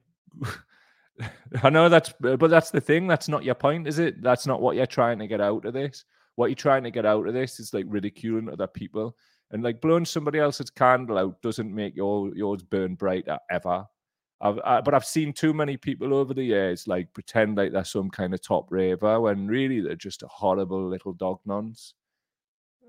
I 1.63 1.69
know 1.69 1.89
that's, 1.89 2.13
but 2.19 2.49
that's 2.49 2.71
the 2.71 2.81
thing. 2.81 3.07
That's 3.07 3.27
not 3.27 3.43
your 3.43 3.55
point, 3.55 3.87
is 3.87 3.99
it? 3.99 4.21
That's 4.21 4.47
not 4.47 4.61
what 4.61 4.75
you're 4.75 4.85
trying 4.85 5.19
to 5.19 5.27
get 5.27 5.41
out 5.41 5.65
of 5.65 5.73
this. 5.73 6.05
What 6.35 6.47
you're 6.47 6.55
trying 6.55 6.83
to 6.83 6.91
get 6.91 7.05
out 7.05 7.27
of 7.27 7.33
this 7.33 7.59
is 7.59 7.73
like 7.73 7.85
ridiculing 7.87 8.49
other 8.49 8.67
people 8.67 9.15
and 9.51 9.63
like 9.63 9.81
blowing 9.81 10.05
somebody 10.05 10.39
else's 10.39 10.69
candle 10.69 11.17
out 11.17 11.41
doesn't 11.41 11.73
make 11.73 11.95
your 11.95 12.33
yours 12.35 12.63
burn 12.63 12.95
brighter 12.95 13.37
ever. 13.49 13.85
I've, 14.39 14.59
I, 14.63 14.81
but 14.81 14.93
I've 14.93 15.05
seen 15.05 15.33
too 15.33 15.53
many 15.53 15.77
people 15.77 16.13
over 16.13 16.33
the 16.33 16.43
years 16.43 16.87
like 16.87 17.13
pretend 17.13 17.57
like 17.57 17.73
they're 17.73 17.83
some 17.83 18.09
kind 18.09 18.33
of 18.33 18.41
top 18.41 18.71
raver 18.71 19.21
when 19.21 19.47
really 19.47 19.81
they're 19.81 19.95
just 19.95 20.23
a 20.23 20.27
horrible 20.27 20.87
little 20.87 21.13
dog 21.13 21.39
nonce, 21.45 21.93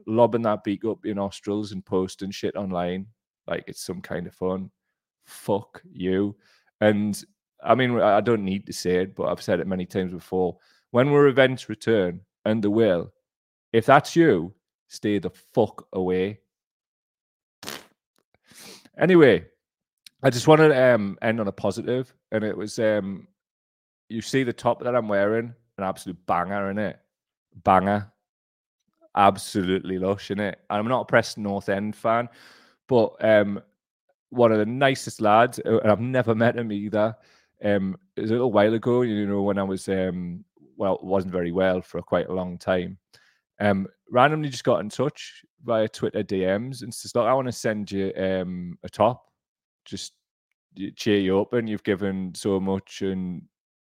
lobbing 0.06 0.42
that 0.42 0.64
beak 0.64 0.84
up 0.84 1.04
your 1.04 1.14
nostrils 1.14 1.72
and 1.72 1.84
posting 1.84 2.30
shit 2.30 2.56
online 2.56 3.06
like 3.46 3.64
it's 3.66 3.84
some 3.84 4.00
kind 4.00 4.26
of 4.26 4.34
fun. 4.34 4.70
Fuck 5.24 5.82
you. 5.90 6.36
And 6.80 7.22
I 7.62 7.74
mean, 7.74 8.00
I 8.00 8.20
don't 8.20 8.44
need 8.44 8.66
to 8.66 8.72
say 8.72 8.96
it, 8.96 9.14
but 9.14 9.24
I've 9.24 9.42
said 9.42 9.60
it 9.60 9.66
many 9.66 9.86
times 9.86 10.12
before. 10.12 10.58
When 10.90 11.10
will 11.10 11.28
events 11.28 11.68
return, 11.68 12.20
and 12.44 12.62
they 12.62 12.68
will, 12.68 13.12
if 13.72 13.86
that's 13.86 14.16
you, 14.16 14.52
stay 14.88 15.18
the 15.18 15.30
fuck 15.30 15.86
away. 15.92 16.40
Anyway, 18.98 19.46
I 20.22 20.30
just 20.30 20.48
wanted 20.48 20.68
to 20.68 20.94
um, 20.94 21.18
end 21.22 21.40
on 21.40 21.48
a 21.48 21.52
positive, 21.52 22.12
and 22.30 22.44
it 22.44 22.56
was 22.56 22.78
um, 22.78 23.26
you 24.08 24.20
see 24.20 24.42
the 24.42 24.52
top 24.52 24.82
that 24.82 24.94
I'm 24.94 25.08
wearing, 25.08 25.54
an 25.78 25.84
absolute 25.84 26.18
banger 26.26 26.70
in 26.70 26.78
it, 26.78 26.98
banger, 27.64 28.11
absolutely 29.16 29.98
lush 29.98 30.30
in 30.30 30.40
it. 30.40 30.58
I'm 30.70 30.88
not 30.88 31.02
a 31.02 31.04
Preston 31.04 31.42
North 31.42 31.68
End 31.68 31.94
fan, 31.94 32.28
but 32.88 33.14
um, 33.24 33.60
one 34.30 34.52
of 34.52 34.58
the 34.58 34.66
nicest 34.66 35.20
lads, 35.20 35.60
uh, 35.64 35.78
and 35.80 35.90
I've 35.90 36.00
never 36.00 36.34
met 36.34 36.56
him 36.56 36.72
either. 36.72 37.14
Um, 37.64 37.96
it 38.16 38.22
was 38.22 38.30
a 38.30 38.34
little 38.34 38.52
while 38.52 38.74
ago, 38.74 39.02
you 39.02 39.26
know, 39.26 39.42
when 39.42 39.58
I 39.58 39.62
was 39.62 39.88
um, 39.88 40.44
well, 40.76 40.98
wasn't 41.02 41.32
very 41.32 41.52
well 41.52 41.80
for 41.80 42.02
quite 42.02 42.28
a 42.28 42.34
long 42.34 42.58
time. 42.58 42.98
Um, 43.60 43.86
randomly 44.10 44.48
just 44.48 44.64
got 44.64 44.80
in 44.80 44.88
touch 44.88 45.44
via 45.64 45.88
Twitter 45.88 46.24
DMs 46.24 46.82
and 46.82 46.92
says, 46.92 47.14
"Look, 47.14 47.26
I 47.26 47.34
want 47.34 47.46
to 47.46 47.52
send 47.52 47.90
you 47.92 48.12
um 48.16 48.78
a 48.82 48.88
top." 48.88 49.28
just 49.84 50.12
cheer 50.96 51.18
you 51.18 51.40
up 51.40 51.52
and 51.52 51.68
you've 51.68 51.82
given 51.82 52.32
so 52.34 52.58
much 52.58 53.02
and 53.02 53.42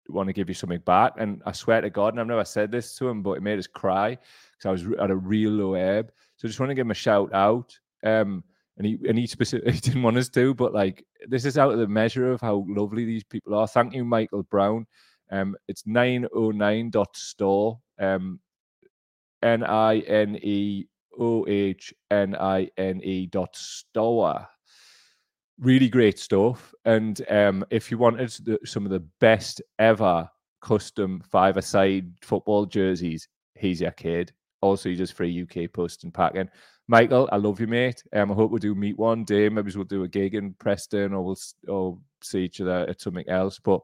want 0.09 0.29
to 0.29 0.33
give 0.33 0.49
you 0.49 0.55
something 0.55 0.81
back. 0.81 1.15
And 1.19 1.43
I 1.47 1.53
swear 1.53 1.81
to 1.81 1.91
God, 1.91 2.15
and 2.15 2.21
I've 2.21 2.27
never 2.27 2.45
said 2.45 2.71
this 2.71 2.97
to 2.97 3.09
him, 3.09 3.23
but 3.23 3.33
it 3.33 3.43
made 3.43 3.59
us 3.59 3.67
cry 3.67 4.11
because 4.53 4.67
I 4.67 4.71
was 4.71 4.85
at 4.99 5.11
a 5.11 5.17
real 5.17 5.51
low 5.51 5.75
ebb. 5.75 6.13
So 6.37 6.47
I 6.47 6.49
just 6.49 6.61
want 6.61 6.71
to 6.71 6.75
give 6.75 6.87
him 6.87 6.91
a 6.91 6.95
shout 6.95 7.33
out. 7.35 7.79
Um, 8.05 8.45
and 8.77 8.87
he 8.87 8.99
and 9.09 9.19
he 9.19 9.27
specifically 9.27 9.73
didn't 9.81 10.03
want 10.03 10.17
us 10.17 10.29
to, 10.31 10.55
but 10.55 10.73
like 10.73 11.05
this 11.27 11.45
is 11.45 11.59
out 11.59 11.73
of 11.73 11.79
the 11.79 11.89
measure 11.89 12.31
of 12.31 12.41
how 12.41 12.65
lovely 12.69 13.05
these 13.05 13.25
people 13.25 13.55
are. 13.55 13.67
Thank 13.67 13.95
you, 13.95 14.05
Michael 14.05 14.45
Brown. 14.45 14.87
Um, 15.31 15.57
it's 15.67 15.83
909.store. 15.83 17.79
Um, 17.99 18.41
N 19.43 19.65
I 19.65 19.99
N 20.01 20.39
E 20.43 20.87
O 21.19 21.45
H 21.47 21.93
N 22.11 22.37
I 22.37 22.69
N 22.77 23.01
E 23.03 23.27
dot 23.27 23.55
store 23.55 24.49
really 25.59 25.89
great 25.89 26.19
stuff. 26.19 26.75
And 26.85 27.21
um, 27.31 27.65
if 27.71 27.91
you 27.91 27.99
wanted 27.99 28.31
the, 28.45 28.59
some 28.65 28.85
of 28.85 28.91
the 28.91 29.05
best 29.21 29.61
ever 29.79 30.29
custom 30.61 31.23
five-a-side 31.31 32.13
football 32.23 32.67
jerseys, 32.67 33.29
he's 33.55 33.81
your 33.81 33.91
kid. 33.93 34.33
Also, 34.61 34.89
he 34.89 34.97
does 34.97 35.11
free 35.11 35.43
UK 35.43 35.73
post 35.73 36.05
and 36.05 36.13
packing. 36.13 36.49
Michael, 36.89 37.29
I 37.31 37.37
love 37.37 37.61
you, 37.61 37.67
mate. 37.67 38.03
Um, 38.13 38.33
I 38.33 38.35
hope 38.35 38.51
we'll 38.51 38.59
do 38.59 38.75
meet 38.75 38.99
one 38.99 39.25
day. 39.25 39.49
Maybe 39.49 39.71
we'll 39.75 39.85
do 39.85 40.05
a 40.05 40.09
gig 40.09 40.35
in 40.35 40.55
Preston, 40.55 41.13
or 41.13 41.23
we'll 41.23 41.39
or 41.69 41.99
see 42.23 42.41
each 42.41 42.61
other 42.61 42.87
at 42.89 43.01
something 43.01 43.29
else. 43.29 43.59
But 43.59 43.83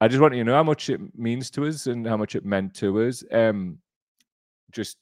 I 0.00 0.08
just 0.08 0.20
want 0.20 0.34
you 0.34 0.42
to 0.42 0.50
know 0.50 0.56
how 0.56 0.62
much 0.62 0.88
it 0.88 1.00
means 1.16 1.50
to 1.50 1.66
us 1.66 1.86
and 1.86 2.06
how 2.06 2.16
much 2.16 2.34
it 2.34 2.44
meant 2.44 2.74
to 2.76 3.02
us. 3.02 3.22
Um, 3.30 3.78
just 4.72 4.96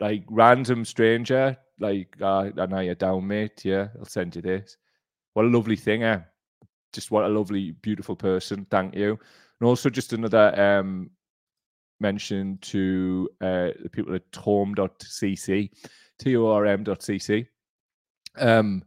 like 0.00 0.24
random 0.28 0.84
stranger 0.84 1.56
like, 1.80 2.16
uh, 2.20 2.50
I 2.58 2.66
know 2.66 2.80
you're 2.80 2.94
down, 2.94 3.26
mate. 3.26 3.64
Yeah, 3.64 3.88
I'll 3.98 4.04
send 4.04 4.36
you 4.36 4.42
this. 4.42 4.76
What 5.34 5.44
a 5.44 5.48
lovely 5.48 5.76
thing, 5.76 6.02
eh? 6.02 6.20
Just 6.92 7.10
what 7.10 7.24
a 7.24 7.28
lovely, 7.28 7.72
beautiful 7.72 8.16
person. 8.16 8.66
Thank 8.70 8.94
you. 8.94 9.18
And 9.60 9.68
also, 9.68 9.90
just 9.90 10.12
another 10.12 10.58
um, 10.60 11.10
mention 12.00 12.58
to 12.62 13.28
uh, 13.40 13.70
the 13.82 13.90
people 13.90 14.14
at 14.14 14.30
torm.cc, 14.32 15.70
T 16.18 16.36
O 16.36 16.46
R 16.46 16.66
M.cc. 16.66 17.46
Um, 18.36 18.82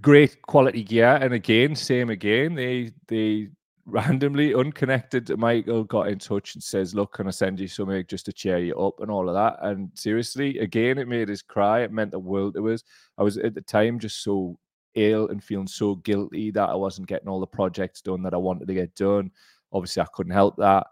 great 0.00 0.42
quality 0.42 0.82
gear. 0.82 1.18
And 1.20 1.34
again, 1.34 1.74
same 1.74 2.10
again. 2.10 2.54
They 2.54 2.92
they 3.08 3.48
randomly 3.86 4.52
unconnected 4.52 5.36
Michael 5.38 5.84
got 5.84 6.08
in 6.08 6.18
touch 6.18 6.54
and 6.54 6.62
says, 6.62 6.94
Look, 6.94 7.14
can 7.14 7.28
I 7.28 7.30
send 7.30 7.60
you 7.60 7.68
something 7.68 8.04
just 8.08 8.26
to 8.26 8.32
cheer 8.32 8.58
you 8.58 8.76
up 8.78 9.00
and 9.00 9.10
all 9.10 9.28
of 9.28 9.34
that? 9.34 9.58
And 9.64 9.90
seriously, 9.94 10.58
again, 10.58 10.98
it 10.98 11.08
made 11.08 11.30
us 11.30 11.40
cry. 11.40 11.80
It 11.80 11.92
meant 11.92 12.10
the 12.10 12.18
world 12.18 12.54
to 12.54 12.68
us. 12.68 12.82
I 13.16 13.22
was 13.22 13.38
at 13.38 13.54
the 13.54 13.60
time 13.60 13.98
just 13.98 14.22
so 14.22 14.58
ill 14.94 15.28
and 15.28 15.42
feeling 15.42 15.68
so 15.68 15.96
guilty 15.96 16.50
that 16.50 16.68
I 16.68 16.74
wasn't 16.74 17.08
getting 17.08 17.28
all 17.28 17.40
the 17.40 17.46
projects 17.46 18.02
done 18.02 18.22
that 18.24 18.34
I 18.34 18.38
wanted 18.38 18.66
to 18.68 18.74
get 18.74 18.94
done. 18.96 19.30
Obviously, 19.72 20.02
I 20.02 20.06
couldn't 20.12 20.32
help 20.32 20.56
that. 20.56 20.88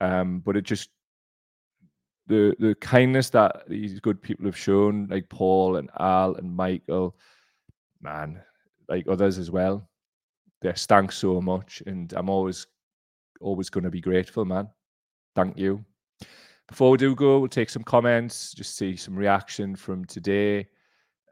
Um, 0.00 0.40
but 0.40 0.56
it 0.56 0.62
just 0.62 0.90
the 2.26 2.56
the 2.58 2.74
kindness 2.76 3.30
that 3.30 3.64
these 3.68 4.00
good 4.00 4.20
people 4.20 4.46
have 4.46 4.58
shown, 4.58 5.06
like 5.08 5.28
Paul 5.28 5.76
and 5.76 5.90
Al 6.00 6.34
and 6.34 6.54
Michael, 6.54 7.14
man, 8.00 8.40
like 8.88 9.06
others 9.06 9.38
as 9.38 9.50
well. 9.50 9.88
They 10.64 10.72
stank 10.76 11.12
so 11.12 11.42
much, 11.42 11.82
and 11.84 12.10
I'm 12.14 12.30
always 12.30 12.66
always 13.42 13.68
going 13.68 13.84
to 13.84 13.90
be 13.90 14.00
grateful, 14.00 14.46
man. 14.46 14.66
Thank 15.36 15.58
you. 15.58 15.84
Before 16.68 16.90
we 16.90 16.96
do 16.96 17.14
go, 17.14 17.38
we'll 17.38 17.48
take 17.48 17.68
some 17.68 17.84
comments, 17.84 18.54
just 18.54 18.74
see 18.74 18.96
some 18.96 19.14
reaction 19.14 19.76
from 19.76 20.06
today. 20.06 20.66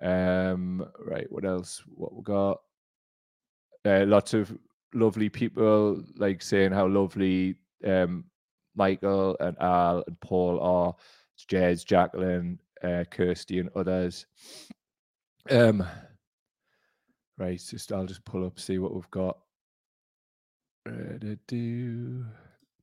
Um, 0.03 0.85
right, 1.07 1.27
what 1.33 1.47
else? 1.47 1.83
What 1.87 2.15
we 2.15 2.23
got? 2.23 2.61
Uh, 3.87 4.05
lots 4.07 4.35
of 4.35 4.55
lovely 4.93 5.31
people 5.31 6.05
like 6.17 6.43
saying 6.43 6.73
how 6.73 6.87
lovely 6.87 7.55
um, 7.87 8.25
Michael 8.77 9.39
and 9.41 9.57
Al 9.63 10.05
and 10.07 10.21
Paul 10.21 10.61
are. 10.61 10.95
Jez, 11.51 11.87
Jacqueline, 11.87 12.59
uh, 12.85 13.05
Kirsty, 13.11 13.61
and 13.61 13.71
others. 13.75 14.27
Um, 15.49 15.87
right, 17.39 17.61
just 17.61 17.93
I'll 17.93 18.07
just 18.07 18.25
pull 18.25 18.47
up 18.47 18.59
see 18.59 18.79
what 18.79 18.95
we've 18.95 19.11
got. 19.11 19.39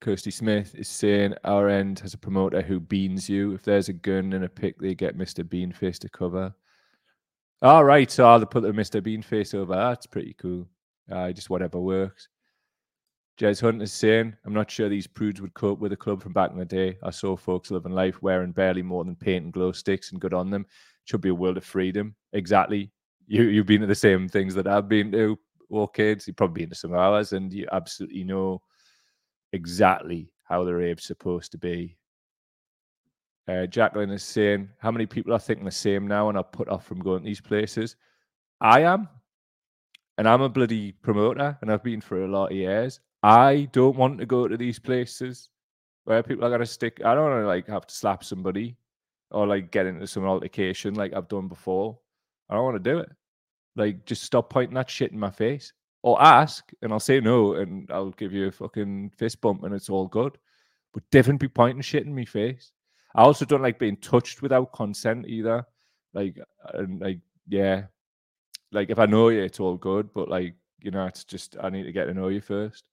Kirsty 0.02 0.32
Smith 0.32 0.76
is 0.76 0.88
saying 0.88 1.36
our 1.44 1.68
end 1.68 2.00
has 2.00 2.14
a 2.14 2.18
promoter 2.18 2.62
who 2.62 2.80
beans 2.80 3.30
you. 3.30 3.54
If 3.54 3.64
there's 3.64 3.90
a 3.90 3.94
gun 3.94 4.34
and 4.34 4.46
a 4.46 4.50
pick, 4.50 4.80
they 4.80 4.96
get 4.96 5.18
Mr. 5.18 5.44
Beanface 5.44 6.00
to 6.00 6.10
cover. 6.10 6.54
All 7.62 7.84
right, 7.84 8.10
so 8.10 8.26
I'll 8.26 8.46
put 8.46 8.64
the 8.64 8.72
Mr. 8.72 9.02
Beanface 9.02 9.54
over. 9.54 9.76
That's 9.76 10.08
pretty 10.08 10.34
cool. 10.40 10.68
Uh, 11.12 11.34
just 11.34 11.50
whatever 11.50 11.80
works. 11.80 12.30
Jez 13.38 13.62
Hunt 13.62 13.82
is 13.82 13.92
saying, 13.92 14.36
I'm 14.46 14.54
not 14.54 14.72
sure 14.72 14.88
these 14.88 15.08
prudes 15.08 15.42
would 15.42 15.54
cope 15.54 15.80
with 15.80 15.92
a 15.92 15.98
club 15.98 16.22
from 16.22 16.34
back 16.34 16.52
in 16.52 16.58
the 16.58 16.66
day. 16.66 16.98
I 17.04 17.10
saw 17.10 17.36
folks 17.36 17.72
living 17.72 17.94
life 17.94 18.22
wearing 18.22 18.52
barely 18.52 18.82
more 18.82 19.04
than 19.04 19.16
paint 19.16 19.46
and 19.46 19.54
glow 19.54 19.72
sticks 19.72 20.12
and 20.12 20.22
good 20.22 20.34
on 20.34 20.50
them. 20.50 20.66
Should 21.06 21.22
be 21.22 21.30
a 21.30 21.36
world 21.36 21.58
of 21.58 21.66
freedom. 21.66 22.16
Exactly. 22.34 22.92
You, 23.30 23.44
you've 23.44 23.68
been 23.68 23.82
to 23.82 23.88
the 23.88 23.94
same 23.94 24.28
things 24.28 24.56
that 24.56 24.65
I've 24.65 24.89
been 24.89 25.12
to, 25.12 25.38
war 25.70 25.88
kids. 25.88 26.26
You've 26.26 26.36
probably 26.36 26.63
been 26.63 26.72
to 26.72 26.76
some 26.76 26.96
hours 26.96 27.32
and 27.32 27.54
you 27.54 27.68
absolutely 27.72 28.24
know 28.24 28.60
exactly 29.54 30.34
how 30.46 30.63
the 30.63 30.74
rave's 30.74 31.06
supposed 31.06 31.52
to 31.52 31.60
be. 31.60 31.96
Uh, 33.48 33.68
Jacqueline 33.68 34.10
is 34.10 34.24
saying, 34.24 34.68
How 34.80 34.89
many 34.89 35.06
people 35.06 35.32
are 35.32 35.39
thinking 35.39 35.65
the 35.65 35.72
same 35.72 36.08
now 36.08 36.30
and 36.30 36.39
are 36.39 36.44
put 36.44 36.70
off 36.70 36.88
from 36.88 37.02
going 37.02 37.22
to 37.22 37.26
these 37.26 37.39
places? 37.39 37.96
I 38.62 38.82
am. 38.82 39.08
And 40.18 40.28
I'm 40.28 40.42
a 40.42 40.50
bloody 40.50 40.92
promoter 40.92 41.56
and 41.62 41.72
I've 41.72 41.84
been 41.84 42.02
for 42.02 42.24
a 42.24 42.28
lot 42.28 42.48
of 42.52 42.58
years. 42.58 43.00
I 43.22 43.70
don't 43.74 43.96
want 43.96 44.18
to 44.18 44.26
go 44.26 44.48
to 44.48 44.58
these 44.58 44.80
places 44.80 45.50
where 46.06 46.24
people 46.24 46.46
are 46.46 46.50
gonna 46.50 46.65
stick. 46.65 47.00
I 47.06 47.13
don't 47.13 47.30
want 47.30 47.44
to 47.44 47.48
like 47.48 47.68
have 47.68 47.86
to 47.86 47.94
slap 47.94 48.24
somebody 48.24 48.76
or 49.30 49.46
like 49.46 49.72
get 49.72 49.86
into 49.86 50.08
some 50.08 50.26
altercation 50.26 50.96
like 50.96 51.13
I've 51.13 51.28
done 51.28 51.48
before. 51.48 52.00
I 52.50 52.56
don't 52.56 52.65
want 52.65 52.84
to 52.84 52.92
do 52.92 52.98
it. 52.98 53.10
Like, 53.80 54.06
just 54.06 54.24
stop 54.24 54.50
pointing 54.50 54.76
that 54.76 54.89
shit 54.89 55.12
in 55.12 55.20
my 55.20 55.32
face, 55.32 55.74
or 56.04 56.22
ask, 56.22 56.70
and 56.82 56.92
I'll 56.92 57.00
say 57.00 57.20
no, 57.20 57.54
and 57.54 57.89
I'll 57.92 58.12
give 58.12 58.34
you 58.34 58.48
a 58.48 58.52
fucking 58.52 59.13
fist 59.18 59.42
bump, 59.42 59.63
and 59.63 59.74
it's 59.74 59.89
all 59.89 60.08
good. 60.08 60.38
But 60.94 61.10
definitely 61.12 61.48
be 61.48 61.54
pointing 61.54 61.82
shit 61.82 62.06
in 62.06 62.13
my 62.13 62.26
face. 62.26 62.72
I 63.15 63.24
also 63.24 63.46
don't 63.46 63.62
like 63.62 63.80
being 63.80 63.98
touched 63.98 64.42
without 64.42 64.74
consent 64.74 65.28
either. 65.28 65.65
Like, 66.13 66.38
and 66.74 67.00
like, 67.00 67.20
yeah, 67.48 67.84
like 68.72 68.89
if 68.89 69.00
I 69.00 69.06
know 69.06 69.30
you, 69.30 69.42
it's 69.42 69.60
all 69.60 69.78
good. 69.78 70.13
But 70.13 70.30
like, 70.30 70.56
you 70.82 70.92
know, 70.92 71.06
it's 71.06 71.24
just 71.24 71.56
I 71.62 71.70
need 71.70 71.84
to 71.84 71.92
get 71.92 72.06
to 72.06 72.13
know 72.13 72.28
you 72.28 72.42
first. 72.42 72.84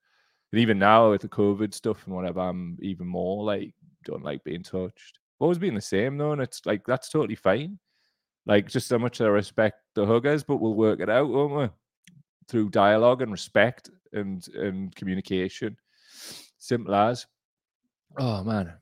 And 0.53 0.61
even 0.61 0.79
now 0.79 1.11
with 1.11 1.23
the 1.23 1.29
COVID 1.29 1.75
stuff 1.75 2.07
and 2.07 2.15
whatever, 2.15 2.41
I'm 2.41 2.79
even 2.81 3.07
more 3.07 3.45
like 3.45 3.75
don't 4.05 4.25
like 4.25 4.45
being 4.45 4.63
touched. 4.63 5.19
always 5.41 5.59
been 5.59 5.75
the 5.75 5.81
same 5.81 6.17
though, 6.17 6.33
and 6.33 6.41
it's 6.41 6.65
like 6.65 6.87
that's 6.87 7.11
totally 7.11 7.35
fine. 7.35 7.79
Like 8.47 8.69
just 8.69 8.89
so 8.89 8.99
much 8.99 9.21
I 9.21 9.27
respect 9.27 9.81
the 9.95 10.07
huggers, 10.07 10.45
but 10.45 10.57
we'll 10.57 10.75
work 10.75 11.01
it 11.01 11.11
out, 11.11 11.29
won't 11.29 11.55
we? 11.55 11.69
Through 12.49 12.71
dialogue 12.71 13.23
and 13.23 13.33
respect 13.33 13.91
and 14.13 14.47
and 14.55 14.95
communication. 14.95 15.77
Simple 16.59 16.95
as. 16.95 17.27
Oh 18.19 18.45
man. 18.45 18.73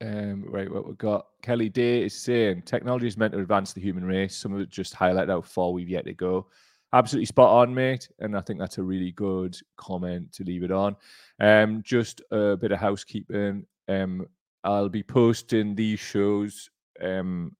Um, 0.00 0.44
right, 0.48 0.70
what 0.70 0.86
we've 0.86 0.98
got. 0.98 1.26
Kelly 1.42 1.68
Day 1.68 2.02
is 2.02 2.20
saying 2.20 2.62
technology 2.62 3.06
is 3.06 3.16
meant 3.16 3.32
to 3.34 3.38
advance 3.38 3.72
the 3.72 3.80
human 3.80 4.04
race. 4.04 4.36
Some 4.36 4.52
of 4.52 4.60
it 4.60 4.68
just 4.68 4.94
highlight 4.94 5.28
how 5.28 5.42
far 5.42 5.70
we've 5.70 5.88
yet 5.88 6.04
to 6.06 6.12
go 6.12 6.48
absolutely 6.92 7.26
spot 7.26 7.50
on, 7.50 7.74
mate. 7.74 8.08
And 8.18 8.36
I 8.36 8.40
think 8.40 8.58
that's 8.58 8.78
a 8.78 8.82
really 8.82 9.12
good 9.12 9.56
comment 9.76 10.32
to 10.32 10.44
leave 10.44 10.62
it 10.62 10.70
on. 10.70 10.96
Um, 11.40 11.82
just 11.82 12.20
a 12.30 12.56
bit 12.56 12.72
of 12.72 12.78
housekeeping. 12.78 13.66
Um, 13.88 14.26
I'll 14.64 14.88
be 14.88 15.02
posting 15.02 15.74
these 15.74 16.00
shows 16.00 16.70
um, 17.00 17.56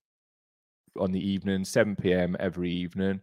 on 0.99 1.13
the 1.13 1.21
evening, 1.21 1.65
7 1.65 1.97
p.m. 1.97 2.37
every 2.41 2.71
evening, 2.71 3.21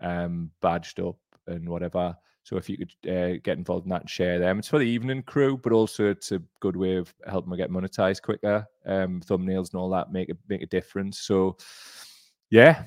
um, 0.00 0.50
badged 0.60 1.00
up 1.00 1.16
and 1.46 1.68
whatever. 1.68 2.16
So 2.42 2.56
if 2.56 2.68
you 2.68 2.78
could 2.78 2.92
uh, 3.08 3.38
get 3.42 3.58
involved 3.58 3.86
in 3.86 3.90
that 3.90 4.02
and 4.02 4.10
share 4.10 4.38
them, 4.38 4.58
it's 4.58 4.68
for 4.68 4.78
the 4.78 4.84
evening 4.84 5.22
crew, 5.22 5.56
but 5.56 5.72
also 5.72 6.10
it's 6.10 6.32
a 6.32 6.42
good 6.60 6.76
way 6.76 6.96
of 6.96 7.12
helping 7.26 7.50
me 7.50 7.56
get 7.56 7.70
monetized 7.70 8.22
quicker. 8.22 8.66
Um, 8.86 9.20
thumbnails 9.20 9.72
and 9.72 9.80
all 9.80 9.90
that 9.90 10.10
make 10.10 10.30
a 10.30 10.36
make 10.48 10.62
a 10.62 10.66
difference. 10.66 11.20
So 11.20 11.56
yeah, 12.50 12.84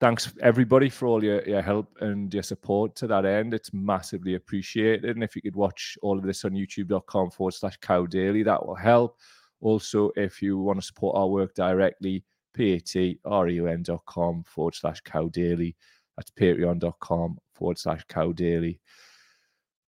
thanks 0.00 0.32
everybody 0.40 0.88
for 0.88 1.06
all 1.06 1.24
your, 1.24 1.42
your 1.48 1.62
help 1.62 1.96
and 2.00 2.32
your 2.34 2.42
support 2.42 2.94
to 2.96 3.06
that 3.06 3.24
end. 3.24 3.54
It's 3.54 3.72
massively 3.72 4.34
appreciated. 4.34 5.04
And 5.16 5.24
if 5.24 5.34
you 5.34 5.42
could 5.42 5.56
watch 5.56 5.96
all 6.02 6.18
of 6.18 6.24
this 6.24 6.44
on 6.44 6.52
youtube.com 6.52 7.30
forward 7.30 7.54
slash 7.54 7.76
cow 7.78 8.06
daily, 8.06 8.42
that 8.42 8.64
will 8.64 8.74
help. 8.74 9.18
Also, 9.60 10.10
if 10.16 10.42
you 10.42 10.58
want 10.58 10.80
to 10.80 10.86
support 10.86 11.16
our 11.16 11.28
work 11.28 11.54
directly, 11.54 12.24
patreon.com 12.56 14.44
forward 14.44 14.74
slash 14.74 15.00
cow 15.00 15.28
daily. 15.28 15.76
That's 16.16 16.30
patreon.com 16.30 17.38
forward 17.54 17.78
slash 17.78 18.04
cow 18.08 18.32
daily. 18.32 18.80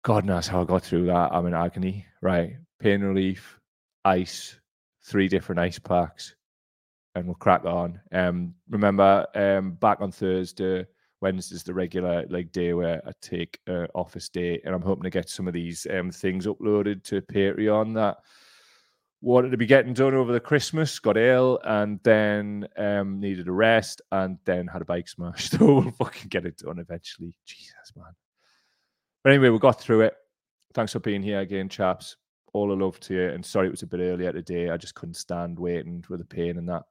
God 0.04 0.26
knows 0.26 0.48
how 0.48 0.62
I 0.62 0.66
got 0.66 0.84
through 0.84 1.06
that. 1.06 1.32
I'm 1.32 1.48
in 1.48 1.54
agony. 1.54 2.06
Right. 2.22 2.58
Pain 2.80 3.02
relief, 3.02 3.60
ice, 4.04 4.60
three 5.04 5.28
different 5.28 5.60
ice 5.60 5.80
packs 5.80 6.36
and 7.16 7.26
we'll 7.26 7.36
crack 7.36 7.66
on. 7.66 8.00
Um, 8.12 8.56
remember, 8.70 9.26
um, 9.36 9.74
back 9.74 10.02
on 10.02 10.12
Thursday, 10.12 10.86
Wednesday's 11.22 11.64
the 11.64 11.74
regular 11.74 12.26
like 12.30 12.52
day 12.52 12.74
where 12.74 13.02
I 13.08 13.12
take 13.22 13.60
uh, 13.70 13.88
office 13.96 14.30
day, 14.30 14.60
and 14.66 14.74
I'm 14.74 14.82
hoping 14.82 15.04
to 15.04 15.10
get 15.10 15.30
some 15.30 15.48
of 15.48 15.54
these 15.54 15.88
um 15.92 16.12
things 16.12 16.46
uploaded 16.46 17.04
to 17.06 17.22
Patreon 17.22 17.94
that 17.96 18.18
wanted 19.24 19.52
to 19.52 19.58
be 19.58 19.66
getting 19.66 19.94
done 19.94 20.14
over 20.14 20.34
the 20.34 20.40
Christmas, 20.40 21.00
got 21.00 21.18
ill, 21.18 21.60
and 21.64 22.00
then 22.04 22.68
um 22.78 23.20
needed 23.20 23.48
a 23.48 23.52
rest, 23.52 24.02
and 24.12 24.38
then 24.46 24.68
had 24.68 24.82
a 24.82 24.86
bike 24.86 25.08
smash. 25.08 25.50
So 25.58 25.66
we'll 25.66 25.92
fucking 25.92 26.30
get 26.30 26.46
it 26.46 26.58
done 26.58 26.80
eventually. 26.80 27.36
Jesus, 27.46 27.94
man. 27.96 28.14
But 29.24 29.32
anyway, 29.32 29.50
we 29.50 29.60
got 29.60 29.80
through 29.80 30.02
it. 30.02 30.16
Thanks 30.74 30.92
for 30.92 31.00
being 31.00 31.24
here 31.24 31.40
again, 31.40 31.70
chaps. 31.70 32.18
All 32.52 32.68
the 32.68 32.76
love 32.76 33.00
to 33.02 33.14
you. 33.14 33.30
And 33.30 33.46
sorry 33.46 33.68
it 33.68 33.72
was 33.72 33.84
a 33.84 33.88
bit 33.88 34.02
earlier 34.02 34.34
today. 34.34 34.70
I 34.70 34.78
just 34.78 34.96
couldn't 34.96 35.16
stand 35.16 35.58
waiting 35.58 36.04
with 36.10 36.20
the 36.20 36.26
pain 36.26 36.58
and 36.58 36.68
that. 36.70 36.84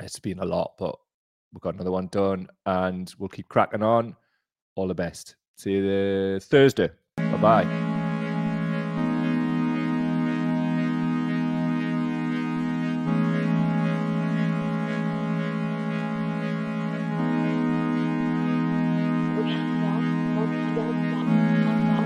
It's 0.00 0.18
been 0.18 0.38
a 0.38 0.44
lot, 0.44 0.74
but 0.78 0.96
we've 1.52 1.60
got 1.60 1.74
another 1.74 1.90
one 1.90 2.06
done 2.06 2.48
and 2.66 3.12
we'll 3.18 3.28
keep 3.28 3.48
cracking 3.48 3.82
on. 3.82 4.16
All 4.76 4.86
the 4.86 4.94
best. 4.94 5.36
See 5.56 5.72
you 5.72 6.40
Thursday. 6.40 6.90
Bye 7.16 7.36
bye. 7.36 7.89